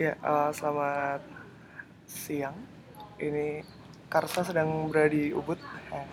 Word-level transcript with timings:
Ya, 0.00 0.16
uh, 0.24 0.48
selamat 0.56 1.20
siang. 2.08 2.56
Ini 3.20 3.60
Karsa 4.08 4.40
sedang 4.40 4.88
berada 4.88 5.12
di 5.12 5.36
Ubud 5.36 5.60
eh, 5.92 6.08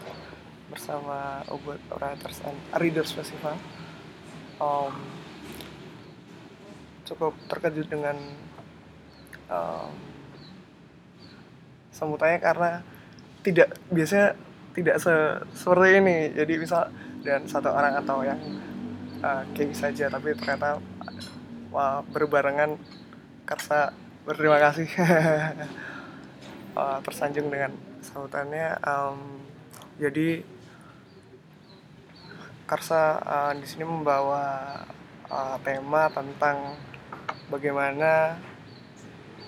bersama 0.67 1.39
Ubud 1.47 1.79
Writers 1.95 2.43
and 2.43 2.59
Readers 2.75 3.15
Festival. 3.15 3.55
Um, 4.59 4.91
cukup 7.07 7.31
terkejut 7.47 7.87
dengan 7.87 8.19
um, 9.47 9.95
karena 12.19 12.83
tidak 13.47 13.79
biasanya 13.95 14.35
tidak 14.75 14.99
se 14.99 15.15
seperti 15.55 16.03
ini. 16.03 16.17
Jadi 16.35 16.53
misal 16.59 16.91
dan 17.23 17.47
satu 17.47 17.71
orang 17.71 17.95
atau 17.95 18.27
yang 18.27 18.43
uh, 19.23 19.47
kayak 19.55 19.71
saja, 19.71 20.11
tapi 20.11 20.35
ternyata 20.35 20.83
uh, 21.71 22.03
berbarengan 22.11 22.75
Karsa 23.49 23.89
berterima 24.29 24.61
kasih 24.61 24.85
uh, 26.77 27.01
tersanjung 27.09 27.49
dengan 27.49 27.73
sambutannya. 27.97 28.77
Um, 28.85 29.41
jadi 29.97 30.45
Karsa 32.69 33.17
uh, 33.25 33.53
di 33.57 33.65
sini 33.65 33.89
membawa 33.89 34.69
uh, 35.33 35.57
tema 35.65 36.13
tentang 36.13 36.77
bagaimana 37.49 38.37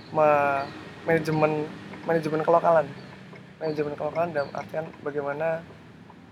me 0.10 0.30
manajemen 1.06 1.70
manajemen 2.02 2.42
kelokalan, 2.42 2.90
manajemen 3.62 3.94
kelokalan 3.94 4.34
dalam 4.34 4.50
artian 4.58 4.90
bagaimana 5.06 5.62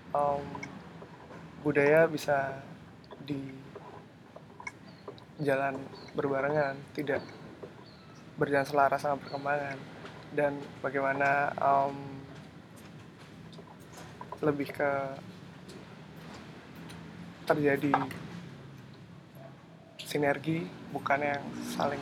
um, 0.09 0.41
budaya 1.61 2.09
bisa 2.09 2.65
di 3.29 3.53
jalan 5.37 5.77
berbarengan, 6.17 6.73
tidak 6.97 7.21
berjalan 8.39 8.63
selaras 8.63 9.03
sama 9.03 9.19
perkembangan. 9.19 9.75
Dan 10.31 10.55
bagaimana 10.79 11.51
um, 11.59 11.95
lebih 14.39 14.71
ke 14.71 14.91
terjadi 17.43 17.91
sinergi 19.99 20.63
bukan 20.95 21.19
yang 21.21 21.43
saling 21.75 22.01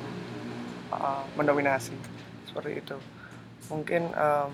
uh, 0.94 1.26
mendominasi. 1.34 1.98
Seperti 2.46 2.80
itu. 2.80 2.98
Mungkin 3.74 4.14
um, 4.14 4.52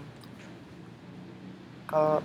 kalau 1.86 2.24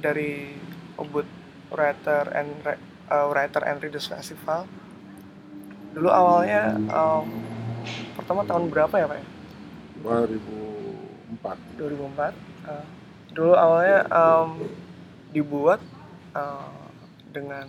dari 0.00 0.56
Ubud 0.98 1.28
Writer 1.70 2.26
and 2.34 2.50
uh, 3.12 3.30
Writer 3.30 3.62
and 3.62 3.78
Readers 3.78 4.10
Festival 4.10 4.66
dulu 5.90 6.10
awalnya 6.10 6.78
um, 6.90 7.49
pertama 8.20 8.44
tahun 8.44 8.68
berapa 8.68 8.94
ya 8.94 9.06
Pak 9.08 9.18
ya? 9.18 9.26
2004. 10.04 11.80
2004. 11.80 12.36
Uh, 12.68 12.84
dulu 13.32 13.52
awalnya 13.56 13.98
um, 14.12 14.50
dibuat 15.32 15.80
uh, 16.36 16.84
dengan 17.32 17.66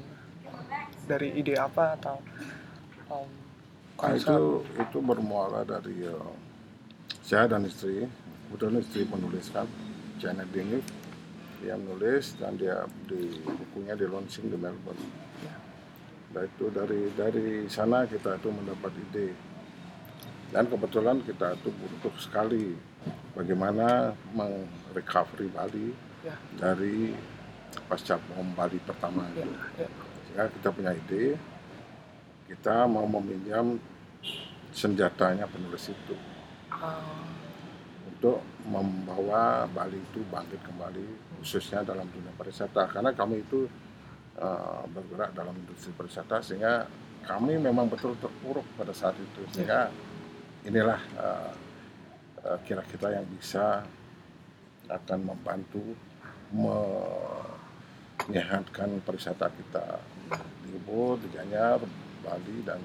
dari 1.08 1.32
ide 1.40 1.56
apa 1.56 1.98
atau 2.00 2.18
um, 3.10 3.30
nah, 4.00 4.14
itu 4.16 4.64
itu 4.80 4.98
bermula 5.00 5.64
dari 5.64 6.08
uh, 6.08 6.34
saya 7.22 7.48
dan 7.48 7.64
istri, 7.64 8.08
kebetulan 8.50 8.84
istri 8.84 9.08
menuliskan 9.08 9.68
Janet 10.20 10.50
Denif 10.52 10.84
dia 11.62 11.78
menulis 11.78 12.34
dan 12.42 12.58
dia 12.58 12.90
di 13.06 13.38
bukunya 13.46 13.94
di 13.94 14.10
launching 14.10 14.50
di 14.50 14.58
Melbourne. 14.58 14.98
Ya. 15.46 15.54
Nah 16.34 16.44
itu 16.50 16.66
dari 16.74 17.14
dari 17.14 17.70
sana 17.70 18.10
kita 18.10 18.42
itu 18.42 18.50
mendapat 18.50 18.90
ide 18.98 19.38
dan 20.52 20.68
kebetulan 20.68 21.24
kita 21.24 21.56
itu 21.56 21.72
butuh 21.72 22.16
sekali 22.20 22.76
bagaimana 23.32 24.12
merecovery 24.36 25.48
Bali 25.48 25.96
ya. 26.28 26.36
dari 26.60 27.16
pasca 27.88 28.20
bom 28.20 28.52
Bali 28.52 28.78
pertama 28.84 29.32
ya, 29.32 29.48
itu. 29.48 29.52
Ya. 29.80 29.88
Sehingga 30.28 30.46
kita 30.52 30.68
punya 30.76 30.92
ide, 30.92 31.40
kita 32.52 32.84
mau 32.88 33.08
meminjam 33.08 33.80
senjatanya 34.72 35.48
penulis 35.48 35.92
itu 35.92 36.16
uh. 36.72 37.28
untuk 38.12 38.44
membawa 38.68 39.68
Bali 39.72 40.00
itu 40.00 40.20
bangkit 40.28 40.60
kembali 40.68 41.40
khususnya 41.40 41.84
dalam 41.84 42.08
dunia 42.12 42.32
pariwisata 42.36 42.92
karena 42.92 43.12
kami 43.16 43.44
itu 43.44 43.68
uh, 44.40 44.84
bergerak 44.92 45.32
dalam 45.32 45.56
industri 45.64 45.96
pariwisata 45.96 46.44
sehingga 46.44 46.88
kami 47.24 47.56
memang 47.56 47.88
betul 47.88 48.16
terpuruk 48.20 48.68
pada 48.76 48.92
saat 48.92 49.16
itu 49.16 49.44
sehingga 49.52 49.88
ya 49.92 50.11
inilah 50.66 51.00
uh, 51.18 51.52
uh, 52.46 52.58
kira-kira 52.66 53.18
yang 53.18 53.26
bisa 53.34 53.82
akan 54.92 55.24
membantu 55.24 55.96
menyehatkan 58.28 59.00
pariwisata 59.08 59.48
kita 59.56 60.04
di 60.68 60.76
Ubud, 60.76 61.24
di 61.24 61.32
Gianyar, 61.32 61.80
Bali 62.22 62.60
dan 62.68 62.84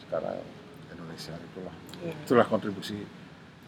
sekarang 0.00 0.40
Indonesia 0.88 1.36
itulah 1.36 1.76
yeah. 2.00 2.16
itulah 2.24 2.46
kontribusi 2.48 3.04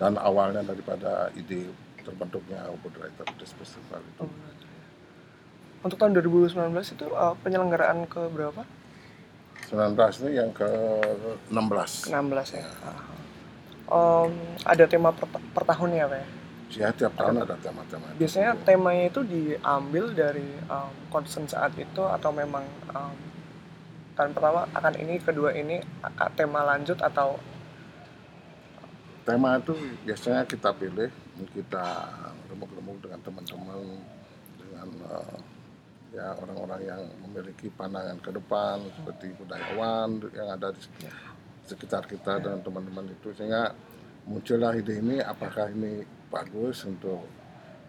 dan 0.01 0.17
awalnya 0.17 0.65
daripada 0.65 1.29
ide 1.37 1.69
terbentuknya 2.01 2.73
Ubud 2.73 2.97
Writer 2.97 3.27
Festival 3.37 4.01
itu. 4.01 4.25
Oh, 4.25 4.33
Untuk 5.85 6.01
tahun 6.01 6.17
2019 6.17 6.73
itu 6.73 7.07
uh, 7.13 7.37
penyelenggaraan 7.45 8.09
ke 8.09 8.33
berapa? 8.33 8.65
19 9.69 9.95
ini 10.25 10.41
yang 10.41 10.51
ke 10.57 10.65
16. 11.53 12.09
16 12.09 12.57
ya. 12.57 12.65
Uh 12.81 13.18
um, 13.89 14.31
ada 14.65 14.85
tema 14.85 15.11
per, 15.11 15.27
per 15.29 15.65
tahunnya 15.65 16.05
pak 16.09 16.19
ya? 16.21 16.29
Ya 16.69 16.89
tiap 16.93 17.17
tahun 17.17 17.49
ada 17.49 17.57
tema-tema. 17.57 18.13
Biasanya 18.21 18.53
temanya 18.61 19.09
itu 19.09 19.25
diambil 19.25 20.13
dari 20.13 20.49
um, 20.69 20.93
concern 21.09 21.49
saat 21.49 21.73
itu 21.81 22.03
atau 22.05 22.29
memang 22.29 22.61
um, 22.93 23.17
tahun 24.13 24.37
pertama 24.37 24.69
akan 24.77 24.95
ini, 25.01 25.17
kedua 25.17 25.57
ini 25.57 25.81
tema 26.37 26.69
lanjut 26.69 27.01
atau 27.01 27.41
tema 29.25 29.61
itu 29.61 29.77
biasanya 30.05 30.45
kita 30.45 30.73
pilih, 30.77 31.09
kita 31.53 31.85
remuk-remuk 32.53 33.01
dengan 33.01 33.21
teman-teman, 33.25 34.01
dengan 34.57 34.89
uh, 35.09 35.37
ya 36.13 36.33
orang-orang 36.41 36.81
yang 36.85 37.03
memiliki 37.25 37.69
pandangan 37.73 38.17
ke 38.25 38.33
depan 38.33 38.81
seperti 38.97 39.37
budayawan 39.37 40.25
yang 40.33 40.49
ada 40.49 40.73
di 40.73 40.81
ya 41.05 41.13
sekitar 41.69 42.09
kita 42.09 42.41
dan 42.41 42.65
teman-teman 42.65 43.13
itu 43.13 43.29
sehingga 43.37 43.77
muncullah 44.25 44.73
ide 44.77 45.05
ini 45.05 45.21
apakah 45.21 45.69
ini 45.69 46.05
bagus 46.33 46.85
untuk 46.89 47.29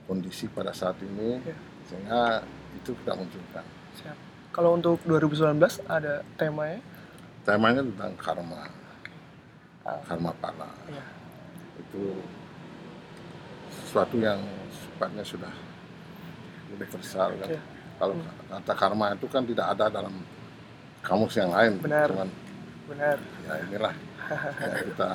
kondisi 0.07 0.51
pada 0.51 0.75
saat 0.75 0.99
ini 0.99 1.39
ya. 1.39 1.55
sehingga 1.87 2.21
itu 2.75 2.91
kita 3.03 3.13
munculkan. 3.15 3.65
Siap. 3.99 4.17
Kalau 4.49 4.75
untuk 4.75 4.97
2019 5.05 5.61
ada 5.85 6.25
temanya? 6.35 6.81
Temanya 7.45 7.81
tentang 7.85 8.13
karma, 8.17 8.65
ah. 9.85 10.01
karma 10.03 10.31
pala. 10.41 10.69
Ya. 10.89 11.05
Itu 11.77 12.19
sesuatu 13.69 14.17
yang 14.17 14.41
sifatnya 14.73 15.23
sudah 15.23 15.53
universal 16.73 17.29
kan. 17.37 17.47
Ya. 17.53 17.61
Kalau 17.99 18.15
hmm. 18.15 18.49
kata 18.49 18.73
karma 18.73 19.05
itu 19.13 19.27
kan 19.29 19.43
tidak 19.45 19.67
ada 19.77 19.85
dalam 19.91 20.15
kamus 21.05 21.35
yang 21.37 21.51
lain, 21.51 21.79
Benar. 21.79 22.07
cuman 22.11 22.29
benar 22.89 23.17
ya 23.45 23.53
inilah 23.69 23.93
ya, 24.59 24.77
kita 24.89 25.09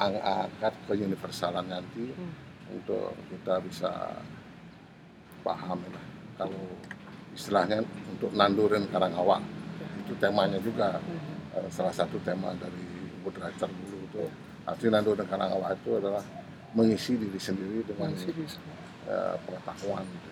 angkat 0.00 0.74
ke 0.88 0.92
universalan 0.96 1.66
nanti 1.68 2.08
hmm. 2.08 2.32
untuk 2.80 3.12
kita 3.28 3.60
bisa 3.60 3.92
paham 5.44 5.78
ya. 5.84 6.02
kalau 6.40 6.64
istilahnya 7.36 7.84
untuk 8.08 8.32
nandurin 8.32 8.88
karangawak 8.88 9.44
ya. 9.76 9.88
itu 10.00 10.12
temanya 10.16 10.58
juga 10.64 10.96
hmm. 10.96 11.60
uh, 11.60 11.68
salah 11.68 11.92
satu 11.92 12.16
tema 12.24 12.56
dari 12.56 12.88
Wood 13.22 13.36
Writer 13.36 13.68
dulu 13.68 13.98
itu 14.08 14.24
arti 14.64 14.88
nandurin 14.88 15.28
karangawak 15.28 15.76
itu 15.76 16.00
adalah 16.00 16.24
mengisi 16.72 17.20
diri 17.20 17.36
sendiri 17.36 17.84
dengan 17.84 18.16
mengisi 18.16 18.32
diri 18.32 18.48
uh, 19.06 19.36
pengetahuan 19.44 20.04
gitu. 20.08 20.30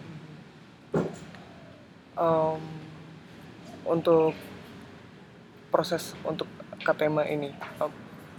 um, 2.17 2.61
untuk 3.85 4.33
proses 5.71 6.17
untuk 6.27 6.49
ke 6.81 6.93
tema 6.97 7.23
ini. 7.29 7.53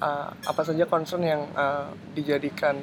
Uh, 0.02 0.30
apa 0.34 0.62
saja 0.66 0.90
concern 0.90 1.22
yang 1.22 1.46
uh, 1.54 1.94
dijadikan 2.18 2.74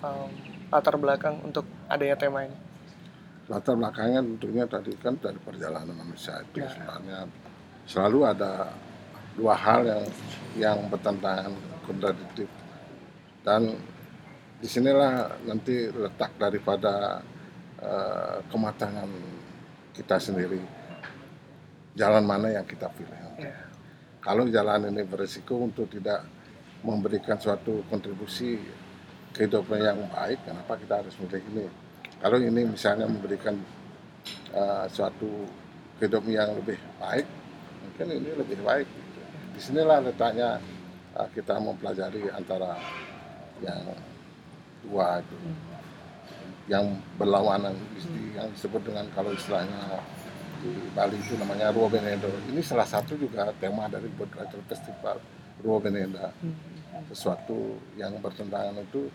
um, 0.00 0.32
latar 0.72 0.96
belakang 0.96 1.36
untuk 1.44 1.68
adanya 1.92 2.16
tema 2.16 2.48
ini? 2.48 2.56
Latar 3.52 3.76
belakangnya 3.76 4.24
tentunya 4.24 4.64
tadi 4.64 4.92
kan 4.96 5.16
dari 5.20 5.36
perjalanan 5.40 5.92
manusia 5.92 6.40
itu 6.40 6.64
ya. 6.64 6.68
sebenarnya 6.72 7.28
selalu 7.84 8.18
ada 8.24 8.72
dua 9.36 9.54
hal 9.56 9.80
yang 9.84 10.04
yang 10.56 10.78
bertentangan 10.88 11.52
kontradiktif. 11.84 12.48
Dan 13.44 13.76
di 14.58 14.68
sinilah 14.68 15.36
nanti 15.44 15.88
letak 15.92 16.32
daripada 16.40 17.20
uh, 17.80 18.40
kematangan 18.48 19.08
kita 19.92 20.16
sendiri. 20.16 20.60
Jalan 21.92 22.24
mana 22.24 22.52
yang 22.56 22.64
kita 22.64 22.88
pilih. 22.96 23.16
Ya 23.36 23.67
kalau 24.18 24.46
jalan 24.50 24.90
ini 24.90 25.02
berisiko 25.06 25.62
untuk 25.62 25.86
tidak 25.90 26.26
memberikan 26.82 27.38
suatu 27.38 27.82
kontribusi 27.90 28.58
kehidupan 29.34 29.82
yang 29.82 29.98
baik 30.10 30.42
kenapa 30.46 30.78
kita 30.78 30.94
harus 31.02 31.14
memilih 31.18 31.44
ini 31.54 31.66
kalau 32.18 32.38
ini 32.38 32.62
misalnya 32.66 33.06
memberikan 33.06 33.54
uh, 34.54 34.86
suatu 34.90 35.46
kehidupan 35.98 36.34
yang 36.34 36.50
lebih 36.58 36.78
baik 36.98 37.26
mungkin 37.82 38.06
ini 38.22 38.30
lebih 38.34 38.58
baik 38.62 38.86
gitu. 38.86 39.20
di 39.54 39.60
sinilah 39.60 39.98
letaknya 40.02 40.58
uh, 41.18 41.28
kita 41.34 41.58
mempelajari 41.58 42.30
antara 42.30 42.78
yang 43.62 43.82
dua 44.86 45.18
itu 45.18 45.36
yang 46.68 46.84
berlawanan 47.16 47.74
yang 48.36 48.46
disebut 48.52 48.84
dengan 48.84 49.08
kalau 49.16 49.32
istilahnya 49.32 49.98
di 50.58 50.72
Bali 50.92 51.16
itu 51.18 51.38
namanya 51.38 51.70
Ruo 51.70 51.86
Benendo. 51.86 52.28
Ini 52.50 52.60
salah 52.62 52.86
satu 52.86 53.14
juga 53.14 53.50
tema 53.62 53.86
dari 53.86 54.10
Writer 54.14 54.60
Festival 54.66 55.16
Ruo 55.62 55.78
Benenda. 55.78 56.34
Sesuatu 57.10 57.78
yang 57.94 58.18
bertentangan 58.18 58.74
itu, 58.82 59.06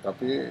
tapi 0.00 0.48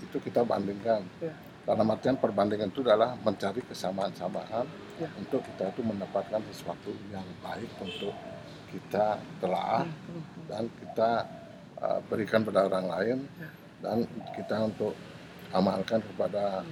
itu 0.00 0.16
kita 0.22 0.46
bandingkan. 0.46 1.02
Ya. 1.18 1.34
Karena 1.60 1.84
artian 1.92 2.16
perbandingan 2.16 2.72
itu 2.72 2.80
adalah 2.82 3.14
mencari 3.20 3.60
kesamaan-samaan 3.62 4.66
ya. 4.98 5.08
untuk 5.20 5.44
kita 5.44 5.70
itu 5.70 5.84
mendapatkan 5.84 6.40
sesuatu 6.50 6.90
yang 7.12 7.22
baik 7.44 7.68
untuk 7.78 8.16
kita 8.70 9.20
telah 9.38 9.84
dan 10.48 10.66
kita 10.66 11.10
uh, 11.78 12.00
berikan 12.08 12.42
pada 12.42 12.66
orang 12.66 12.86
lain 12.90 13.18
ya. 13.38 13.48
dan 13.84 13.96
kita 14.34 14.56
untuk 14.66 14.96
amalkan 15.52 16.00
kepada 16.00 16.64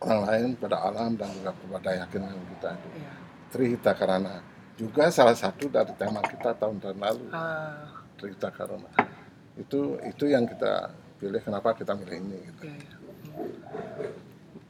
orang 0.00 0.22
lain 0.28 0.48
pada 0.60 0.76
alam 0.84 1.16
dan 1.16 1.28
juga 1.32 1.50
kepada 1.56 1.88
keyakinan 1.92 2.32
kita 2.56 2.68
itu 2.76 2.88
iya. 3.00 3.12
Trihita 3.46 3.92
karena 3.96 4.34
juga 4.76 5.08
salah 5.08 5.32
satu 5.32 5.72
dari 5.72 5.92
tema 5.96 6.20
kita 6.20 6.52
tahun-tahun 6.58 6.98
lalu 7.00 7.26
ah. 7.32 7.88
Trihita 8.20 8.52
karena 8.52 8.90
itu 9.56 9.96
itu 10.04 10.24
yang 10.28 10.44
kita 10.44 10.92
pilih 11.16 11.40
kenapa 11.40 11.72
kita 11.72 11.96
milih 11.96 12.16
ini 12.20 12.38
gitu. 12.52 12.62
Iya, 12.68 12.76
iya. 12.76 12.96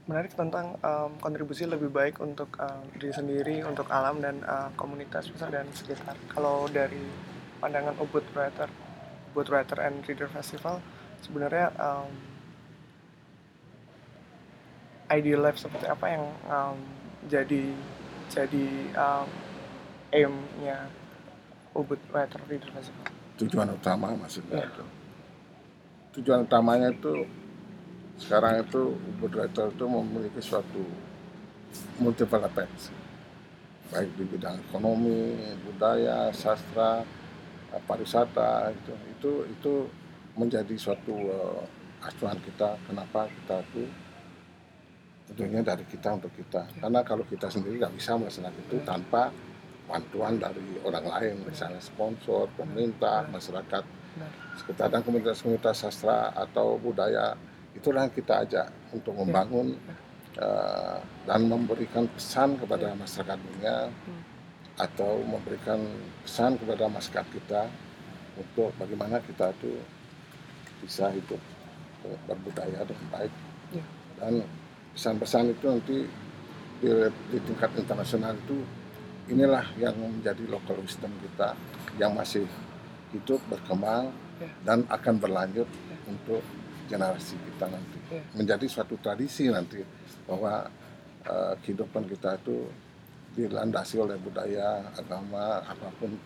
menarik 0.06 0.38
tentang 0.38 0.78
um, 0.86 1.18
kontribusi 1.18 1.66
lebih 1.66 1.90
baik 1.90 2.22
untuk 2.22 2.54
um, 2.62 2.86
diri 2.94 3.10
sendiri 3.10 3.56
untuk 3.66 3.90
alam 3.90 4.22
dan 4.22 4.38
uh, 4.46 4.70
komunitas 4.78 5.26
besar 5.26 5.50
dan 5.50 5.66
sekitar 5.74 6.14
kalau 6.30 6.70
dari 6.70 7.02
pandangan 7.58 7.98
Ubud 7.98 8.22
Writer 8.30 8.70
Ubud 9.34 9.50
Writer 9.50 9.82
and 9.82 10.06
Reader 10.06 10.30
Festival 10.30 10.78
sebenarnya 11.26 11.74
um, 11.74 12.35
ideal 15.12 15.40
life 15.42 15.58
seperti 15.60 15.86
apa 15.86 16.06
yang 16.10 16.24
um, 16.50 16.78
jadi 17.26 17.62
jadi 18.30 18.66
um, 18.94 19.28
aimnya 20.10 20.90
Ubud 21.76 22.00
Writer 22.10 22.40
Reader? 22.48 22.72
Tujuan 23.36 23.68
utama 23.70 24.16
maksudnya 24.16 24.64
yeah. 24.64 24.68
itu. 24.70 24.84
Tujuan 26.20 26.48
utamanya 26.48 26.88
itu 26.88 27.28
sekarang 28.16 28.64
itu 28.64 28.96
Ubud 29.16 29.32
Writer 29.36 29.68
itu 29.68 29.84
memiliki 29.84 30.40
suatu 30.40 30.82
multiple 32.00 32.40
effects 32.48 32.88
baik 33.86 34.10
di 34.18 34.24
bidang 34.26 34.58
ekonomi, 34.66 35.38
budaya, 35.62 36.34
sastra, 36.34 37.06
pariwisata 37.86 38.72
itu 38.74 38.92
itu 39.14 39.32
itu 39.46 39.74
menjadi 40.34 40.74
suatu 40.74 41.12
uh, 41.12 41.62
acuan 42.02 42.38
kita 42.42 42.76
kenapa 42.88 43.28
kita 43.28 43.62
itu 43.72 43.84
tentunya 45.26 45.60
dari 45.62 45.82
kita 45.86 46.14
untuk 46.14 46.30
kita 46.38 46.70
karena 46.78 47.02
kalau 47.02 47.26
kita 47.26 47.50
sendiri 47.50 47.82
nggak 47.82 47.94
bisa 47.98 48.14
melaksanakan 48.14 48.62
itu 48.70 48.76
tanpa 48.86 49.34
bantuan 49.86 50.38
dari 50.38 50.82
orang 50.82 51.06
lain 51.06 51.34
misalnya 51.46 51.82
sponsor 51.82 52.50
pemerintah 52.58 53.26
masyarakat 53.30 53.84
sekitar 54.56 54.88
dan 54.88 55.04
komunitas-komunitas 55.04 55.86
sastra 55.86 56.32
atau 56.32 56.80
budaya 56.80 57.36
itulah 57.76 58.08
yang 58.08 58.14
kita 58.14 58.34
ajak 58.48 58.66
untuk 58.96 59.12
ya. 59.12 59.20
membangun 59.20 59.76
uh, 60.40 60.98
dan 61.28 61.40
memberikan 61.44 62.08
pesan 62.08 62.56
kepada 62.56 62.96
masyarakat 62.96 63.36
dunia 63.36 63.92
atau 64.76 65.20
memberikan 65.24 65.80
pesan 66.24 66.56
kepada 66.56 66.88
masyarakat 66.88 67.26
kita 67.36 67.62
untuk 68.36 68.72
bagaimana 68.80 69.20
kita 69.24 69.52
itu 69.60 69.76
bisa 70.80 71.08
hidup 71.12 71.40
berbudaya 72.28 72.84
dengan 72.84 73.06
baik 73.12 73.32
ya. 73.72 73.84
dan 74.20 74.44
pesan-pesan 74.96 75.52
itu 75.52 75.64
nanti 75.68 75.98
di, 76.80 76.88
di 77.28 77.38
tingkat 77.44 77.70
internasional 77.76 78.32
itu 78.32 78.64
inilah 79.28 79.64
yang 79.76 79.96
menjadi 80.00 80.44
local 80.48 80.80
wisdom 80.80 81.12
kita 81.20 81.52
yang 82.00 82.16
masih 82.16 82.48
hidup 83.12 83.40
berkembang 83.52 84.08
ya. 84.40 84.48
dan 84.64 84.88
akan 84.88 85.14
berlanjut 85.20 85.68
ya. 85.68 85.96
untuk 86.08 86.40
generasi 86.88 87.36
kita 87.36 87.68
nanti 87.68 87.98
ya. 88.08 88.22
menjadi 88.32 88.66
suatu 88.70 88.96
tradisi 88.96 89.52
nanti 89.52 89.84
bahwa 90.24 90.64
uh, 91.28 91.54
kehidupan 91.60 92.08
kita 92.08 92.40
itu 92.40 92.64
dilandasi 93.36 94.00
oleh 94.00 94.16
budaya 94.16 94.80
agama 94.96 95.60
apa 95.60 95.92
pun 96.00 96.16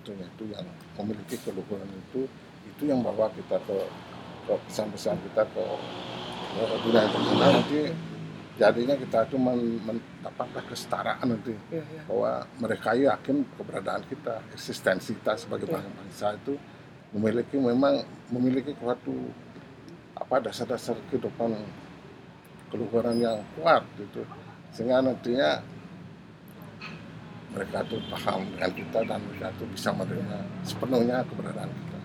tentunya 0.00 0.24
itu 0.24 0.44
yang 0.48 0.64
memiliki 0.96 1.36
keluhuran 1.44 1.88
itu 2.08 2.24
itu 2.64 2.82
yang 2.88 3.04
bawa 3.04 3.28
kita 3.36 3.60
ke 3.68 3.78
ke 4.44 4.54
pesan-pesan 4.68 5.16
kita 5.28 5.44
ke, 5.52 5.64
ke 6.56 6.62
dunia 6.84 7.02
internasional 7.08 7.50
nanti 7.60 7.80
jadinya 8.54 8.94
kita 8.94 9.26
itu 9.26 9.36
mendapatkan 9.38 10.64
kesetaraan 10.70 11.26
nanti 11.26 11.58
ya, 11.74 11.82
ya. 11.82 12.02
bahwa 12.06 12.32
mereka 12.62 12.94
yakin 12.94 13.42
keberadaan 13.58 14.02
kita 14.06 14.38
eksistensi 14.54 15.18
kita 15.18 15.34
sebagai 15.34 15.66
ya. 15.66 15.82
bangsa 15.82 16.38
itu 16.38 16.54
memiliki 17.10 17.58
memang 17.58 18.06
memiliki 18.30 18.70
suatu 18.78 19.14
apa 20.14 20.38
dasar-dasar 20.38 20.94
kehidupan 21.10 21.58
keluhuran 22.70 23.18
yang 23.18 23.38
kuat 23.58 23.82
gitu 23.98 24.22
sehingga 24.70 25.02
nantinya 25.02 25.58
mereka 27.54 27.86
itu 27.86 27.98
paham 28.10 28.42
dengan 28.54 28.70
kita 28.74 28.98
dan 29.06 29.18
mereka 29.30 29.46
itu 29.54 29.64
bisa 29.70 29.90
menerima 29.94 30.38
sepenuhnya 30.66 31.22
keberadaan 31.26 31.70
kita 31.70 31.98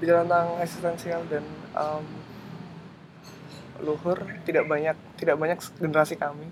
bicara 0.00 0.20
tentang 0.24 0.48
eksistensial 0.64 1.20
dan 1.28 1.44
um, 1.76 2.04
luhur 3.82 4.18
tidak 4.44 4.64
banyak 4.68 4.96
tidak 5.16 5.36
banyak 5.36 5.58
generasi 5.80 6.14
kami 6.16 6.48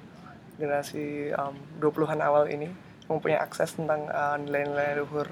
generasi 0.59 1.31
um, 1.39 1.55
20-an 1.79 2.21
awal 2.21 2.51
ini 2.51 2.69
mempunyai 3.09 3.41
akses 3.41 3.79
tentang 3.79 4.11
uh, 4.11 4.37
nilai-nilai 4.37 5.01
luhur 5.01 5.29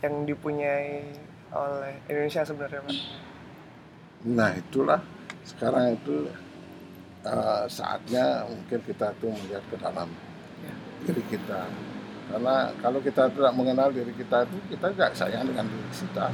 yang 0.00 0.24
dipunyai 0.24 1.04
oleh 1.52 1.94
Indonesia 2.08 2.42
sebenarnya 2.42 2.80
Pak. 2.80 2.96
Nah 4.32 4.50
itulah 4.56 5.00
sekarang 5.44 5.98
itu 5.98 6.30
uh, 7.26 7.66
saatnya 7.66 8.46
mungkin 8.46 8.80
kita 8.86 9.12
tuh 9.18 9.30
melihat 9.30 9.62
ke 9.68 9.76
dalam 9.76 10.08
ya. 10.62 10.74
diri 11.04 11.22
kita 11.26 11.66
karena 12.30 12.70
kalau 12.80 13.02
kita 13.02 13.28
tidak 13.28 13.52
mengenal 13.52 13.90
diri 13.90 14.14
kita 14.14 14.46
itu 14.46 14.56
kita 14.72 14.86
tidak 14.94 15.12
sayang 15.18 15.44
dengan 15.44 15.66
diri 15.66 15.90
kita 15.90 16.26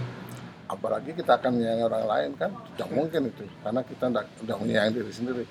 apalagi 0.68 1.16
kita 1.16 1.40
akan 1.40 1.56
menyayangi 1.56 1.84
orang 1.88 2.04
lain 2.06 2.30
kan? 2.36 2.50
Tidak 2.52 2.88
mungkin 2.92 3.20
itu 3.32 3.44
karena 3.64 3.80
kita 3.82 4.04
tidak 4.12 4.58
menyayangi 4.60 4.92
diri 5.00 5.12
sendiri. 5.12 5.44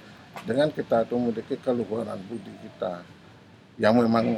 Dengan 0.46 0.70
kita 0.70 1.02
itu 1.02 1.18
memiliki 1.18 1.58
keluhuran 1.58 2.22
budi 2.30 2.54
kita 2.62 3.02
yang 3.82 3.98
memang 3.98 4.38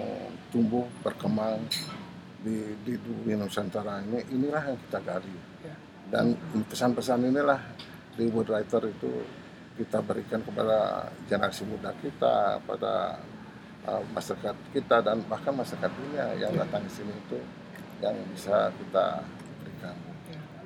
tumbuh 0.49 0.87
berkembang 1.03 1.59
di 2.39 2.71
di 2.87 2.95
dunia 2.95 3.35
Nusantara 3.35 3.99
ini 4.07 4.23
inilah 4.31 4.63
yang 4.71 4.79
kita 4.87 4.99
gali. 5.03 5.35
Ya. 5.59 5.75
dan 6.09 6.33
pesan-pesan 6.71 7.29
inilah 7.29 7.61
di 8.17 8.25
Wood 8.33 8.49
Writer 8.49 8.81
itu 8.89 9.21
kita 9.77 10.01
berikan 10.01 10.41
kepada 10.41 11.05
generasi 11.29 11.63
muda 11.69 11.93
kita 12.01 12.57
pada 12.65 13.21
uh, 13.85 14.03
masyarakat 14.11 14.55
kita 14.73 15.05
dan 15.05 15.21
bahkan 15.29 15.53
masyarakat 15.53 15.91
dunia 15.93 16.25
yang 16.41 16.51
datang 16.57 16.81
ke 16.83 16.91
sini 16.91 17.13
itu 17.13 17.39
yang 18.01 18.15
bisa 18.33 18.73
kita 18.75 19.21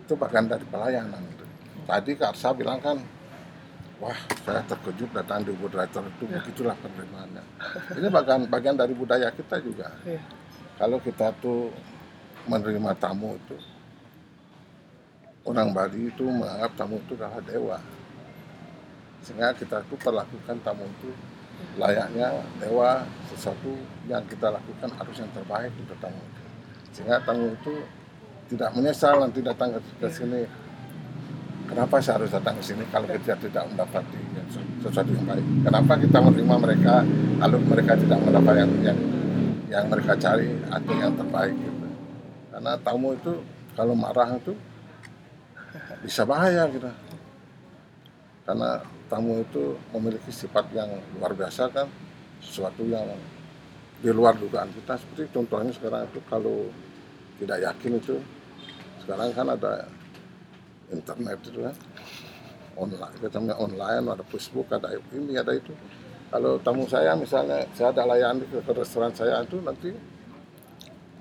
itu 0.03 0.13
bagian 0.19 0.51
dari 0.51 0.65
pelayanan 0.67 1.24
itu. 1.24 1.45
Tadi 1.88 2.12
Kak 2.19 2.36
Arsa 2.36 2.51
bilang 2.51 2.83
kan, 2.83 3.00
wah 4.03 4.19
saya 4.43 4.60
terkejut 4.67 5.15
datang 5.15 5.48
di 5.48 5.55
Writer 5.55 6.03
itu 6.03 6.24
ya. 6.27 6.43
begitulah 6.43 6.75
penerimaannya. 6.83 7.43
Ini 8.03 8.07
bagian 8.12 8.41
bagian 8.51 8.75
dari 8.75 8.91
budaya 8.91 9.31
kita 9.31 9.63
juga. 9.63 9.88
Ya. 10.03 10.19
Kalau 10.75 11.00
kita 11.00 11.31
tuh 11.39 11.72
menerima 12.43 12.91
tamu 13.00 13.39
itu, 13.39 13.55
orang 15.48 15.72
Bali 15.72 16.12
itu 16.12 16.27
menganggap 16.27 16.72
tamu 16.75 17.00
itu 17.00 17.15
adalah 17.15 17.39
dewa. 17.39 17.79
Sehingga 19.24 19.55
kita 19.55 19.79
tuh 19.88 19.95
perlakukan 20.03 20.60
tamu 20.67 20.83
itu 21.00 21.15
layaknya 21.79 22.43
dewa 22.60 23.07
sesuatu 23.31 23.72
yang 24.12 24.19
kita 24.27 24.51
lakukan 24.51 24.91
harus 25.00 25.15
yang 25.15 25.31
terbaik 25.31 25.72
untuk 25.79 25.95
tamu 26.03 26.19
itu. 26.19 26.43
Sehingga 26.91 27.24
tamu 27.24 27.55
itu 27.55 27.74
tidak 28.51 28.69
menyesal 28.75 29.23
nanti 29.23 29.39
datang 29.39 29.77
ke, 29.77 29.79
ke 30.01 30.07
sini. 30.12 30.41
Kenapa 31.63 31.97
saya 32.03 32.21
harus 32.21 32.31
datang 32.31 32.59
ke 32.59 32.63
sini 32.63 32.83
kalau 32.91 33.07
kita 33.07 33.39
tidak 33.39 33.63
mendapati 33.71 34.19
sesuatu 34.83 35.09
yang 35.09 35.25
baik? 35.25 35.45
Kenapa 35.63 35.93
kita 35.95 36.17
menerima 36.19 36.55
mereka 36.59 36.95
lalu 37.39 37.57
mereka 37.65 37.93
tidak 37.97 38.19
mendapat 38.19 38.53
yang 38.62 38.71
yang, 38.83 39.00
yang 39.71 39.85
mereka 39.88 40.13
cari 40.19 40.51
atau 40.69 40.93
yang 40.93 41.13
terbaik 41.15 41.55
gitu? 41.55 41.88
Karena 42.51 42.71
tamu 42.83 43.15
itu 43.15 43.33
kalau 43.73 43.95
marah 43.97 44.38
itu 44.38 44.53
bisa 46.03 46.27
bahaya 46.27 46.69
gitu 46.69 46.91
karena 48.43 48.83
tamu 49.07 49.39
itu 49.39 49.79
memiliki 49.95 50.29
sifat 50.29 50.67
yang 50.75 50.91
luar 51.15 51.31
biasa 51.31 51.71
kan 51.71 51.88
sesuatu 52.43 52.83
yang 52.83 53.07
di 54.03 54.12
luar 54.12 54.35
dugaan 54.35 54.67
kita. 54.75 55.00
Seperti 55.00 55.31
contohnya 55.31 55.71
sekarang 55.71 56.03
itu 56.12 56.19
kalau 56.27 56.67
tidak 57.42 57.58
yakin 57.63 57.92
itu. 57.98 58.16
Sekarang 59.04 59.30
kan 59.34 59.48
ada 59.54 59.88
internet 60.92 61.38
itu 61.48 61.60
kan. 61.63 61.75
Online 62.74 63.16
katanya 63.22 63.54
online 63.62 64.06
ada 64.10 64.24
Facebook 64.25 64.66
ada 64.74 64.90
ini 65.13 65.38
ada 65.38 65.54
itu. 65.54 65.74
Kalau 66.34 66.58
tamu 66.66 66.90
saya 66.90 67.13
misalnya 67.13 67.62
saya 67.78 67.94
ada 67.94 68.10
layani 68.10 68.50
ke, 68.50 68.58
ke 68.66 68.72
restoran 68.74 69.13
saya 69.13 69.46
itu 69.46 69.62
nanti 69.62 69.94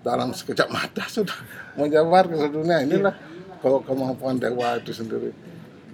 dalam 0.00 0.32
sekejap 0.32 0.68
mata 0.72 1.04
sudah 1.16 1.36
menjabar 1.76 2.26
ke 2.26 2.48
dunia 2.50 2.82
inilah 2.82 3.14
kalau 3.62 3.78
kemampuan 3.84 4.40
dewa 4.40 4.80
itu 4.80 4.90
sendiri 4.90 5.30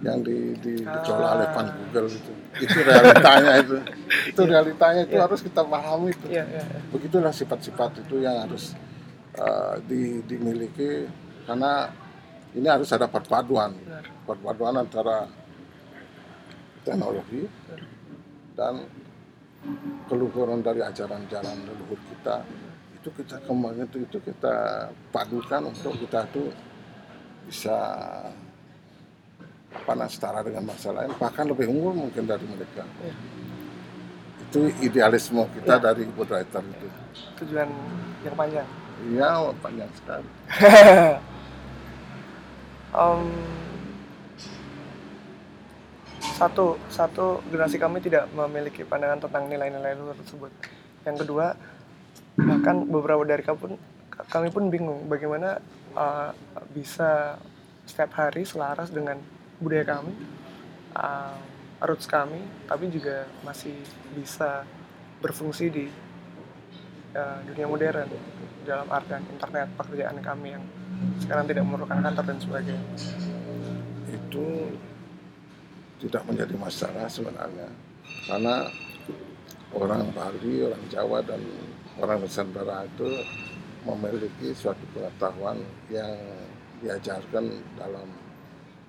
yang 0.00 0.22
di, 0.22 0.54
di, 0.62 0.78
dikelola 0.78 1.42
oleh 1.42 1.48
pan 1.50 1.66
Google 1.74 2.06
itu. 2.06 2.32
Itu 2.62 2.78
realitanya 2.86 3.52
itu. 3.58 3.76
Itu 4.30 4.40
realitanya 4.46 5.00
itu 5.02 5.18
Iya. 5.18 5.26
harus 5.26 5.40
kita 5.42 5.62
pahami 5.66 6.14
itu. 6.14 6.26
Iya, 6.30 6.44
iya, 6.46 6.62
iya. 6.62 6.78
begitulah 6.94 7.34
sifat-sifat 7.34 8.06
itu 8.06 8.22
yang 8.22 8.38
harus 8.38 8.78
uh, 9.38 9.74
di, 9.86 10.20
dimiliki 10.26 11.06
karena 11.46 11.88
ini 12.52 12.66
harus 12.68 12.90
ada 12.92 13.06
perpaduan 13.06 13.72
perpaduan 14.26 14.82
antara 14.82 15.30
teknologi 16.84 17.46
dan 18.58 18.84
keluhuran 20.10 20.62
dari 20.62 20.82
ajaran-ajaran 20.82 21.56
leluhur 21.66 22.00
kita 22.14 22.42
itu 22.98 23.08
kita 23.14 23.36
kembangin 23.46 23.86
itu, 23.86 23.98
itu 24.02 24.18
kita 24.22 24.88
padukan 25.14 25.70
untuk 25.70 25.94
kita 26.02 26.26
tuh 26.34 26.50
bisa 27.46 27.78
apa 29.68 29.92
nah, 29.92 30.08
setara 30.08 30.40
dengan 30.42 30.64
masa 30.66 30.90
lain 30.90 31.12
bahkan 31.20 31.44
lebih 31.44 31.68
unggul 31.68 31.94
mungkin 31.94 32.24
dari 32.24 32.44
mereka 32.48 32.82
itu 34.48 34.72
idealisme 34.80 35.44
kita 35.60 35.76
Iya. 35.76 35.84
dari 35.92 36.02
Writer 36.08 36.64
itu 36.64 36.88
Tujuan 37.44 37.68
yang 38.24 38.34
panjang. 38.34 38.66
Iya 39.06 39.52
panjang 39.62 39.90
sekali 39.94 40.28
Em, 42.88 43.20
satu 46.40 46.80
satu 46.88 47.44
generasi 47.52 47.76
kami 47.76 48.00
tidak 48.00 48.32
memiliki 48.32 48.80
pandangan 48.80 49.28
tentang 49.28 49.44
nilai-nilai 49.44 49.92
tersebut. 50.16 50.48
Yang 51.04 51.16
kedua, 51.26 51.52
bahkan 52.40 52.88
beberapa 52.88 53.20
dari 53.28 53.44
kami 53.44 53.58
pun 53.60 53.72
kami 54.32 54.48
pun 54.48 54.72
bingung 54.72 55.04
bagaimana 55.06 55.60
uh, 55.92 56.32
bisa 56.72 57.36
setiap 57.84 58.16
hari 58.16 58.48
selaras 58.48 58.88
dengan 58.88 59.20
budaya 59.60 59.84
kami, 59.84 60.16
uh, 60.96 61.36
roots 61.84 62.08
kami, 62.08 62.40
tapi 62.66 62.88
juga 62.88 63.28
masih 63.44 63.76
bisa 64.16 64.64
berfungsi 65.20 65.68
di 65.68 65.86
uh, 67.18 67.42
dunia 67.42 67.66
modern 67.66 68.06
dalam 68.62 68.86
artian 68.86 69.26
internet 69.26 69.66
pekerjaan 69.74 70.18
kami 70.22 70.54
yang 70.54 70.64
sekarang 71.18 71.44
tidak 71.50 71.62
memerlukan 71.66 71.98
kantor 71.98 72.24
dan 72.26 72.38
sebagainya. 72.38 72.84
itu 74.08 74.72
tidak 75.98 76.22
menjadi 76.30 76.54
masalah 76.56 77.10
sebenarnya 77.10 77.68
karena 78.24 78.70
orang 79.74 80.08
Bali, 80.16 80.64
orang 80.64 80.84
Jawa 80.88 81.18
dan 81.26 81.42
orang 82.00 82.24
Nusantara 82.24 82.86
itu 82.88 83.08
memiliki 83.84 84.54
suatu 84.56 84.84
pengetahuan 84.94 85.60
yang 85.92 86.14
diajarkan 86.80 87.44
dalam 87.74 88.08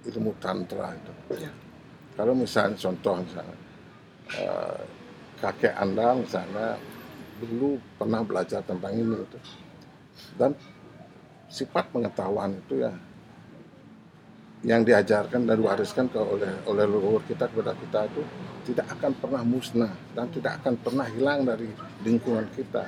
ilmu 0.06 0.32
tantra 0.40 0.94
itu. 0.94 1.14
Ya. 1.42 1.52
Kalau 2.16 2.34
misalnya 2.36 2.78
contoh 2.78 3.16
misalnya 3.24 3.58
eh, 4.38 4.80
kakek 5.40 5.74
anda 5.76 6.16
misalnya 6.16 6.76
dulu 7.48 7.80
pernah 7.96 8.22
belajar 8.22 8.60
tentang 8.64 8.94
ini 8.94 9.16
itu 9.16 9.40
dan 10.36 10.52
sifat 11.48 11.90
pengetahuan 11.90 12.54
itu 12.56 12.84
ya 12.84 12.94
yang 14.60 14.84
diajarkan 14.84 15.48
dan 15.48 15.56
diwariskan 15.56 16.12
ke 16.12 16.20
oleh 16.20 16.52
oleh 16.68 16.84
leluhur 16.84 17.24
kita 17.24 17.48
kepada 17.48 17.72
kita 17.80 18.12
itu 18.12 18.22
tidak 18.68 18.92
akan 19.00 19.16
pernah 19.16 19.42
musnah 19.48 19.94
dan 20.12 20.28
tidak 20.36 20.60
akan 20.60 20.76
pernah 20.84 21.08
hilang 21.08 21.48
dari 21.48 21.72
lingkungan 22.04 22.44
kita 22.54 22.84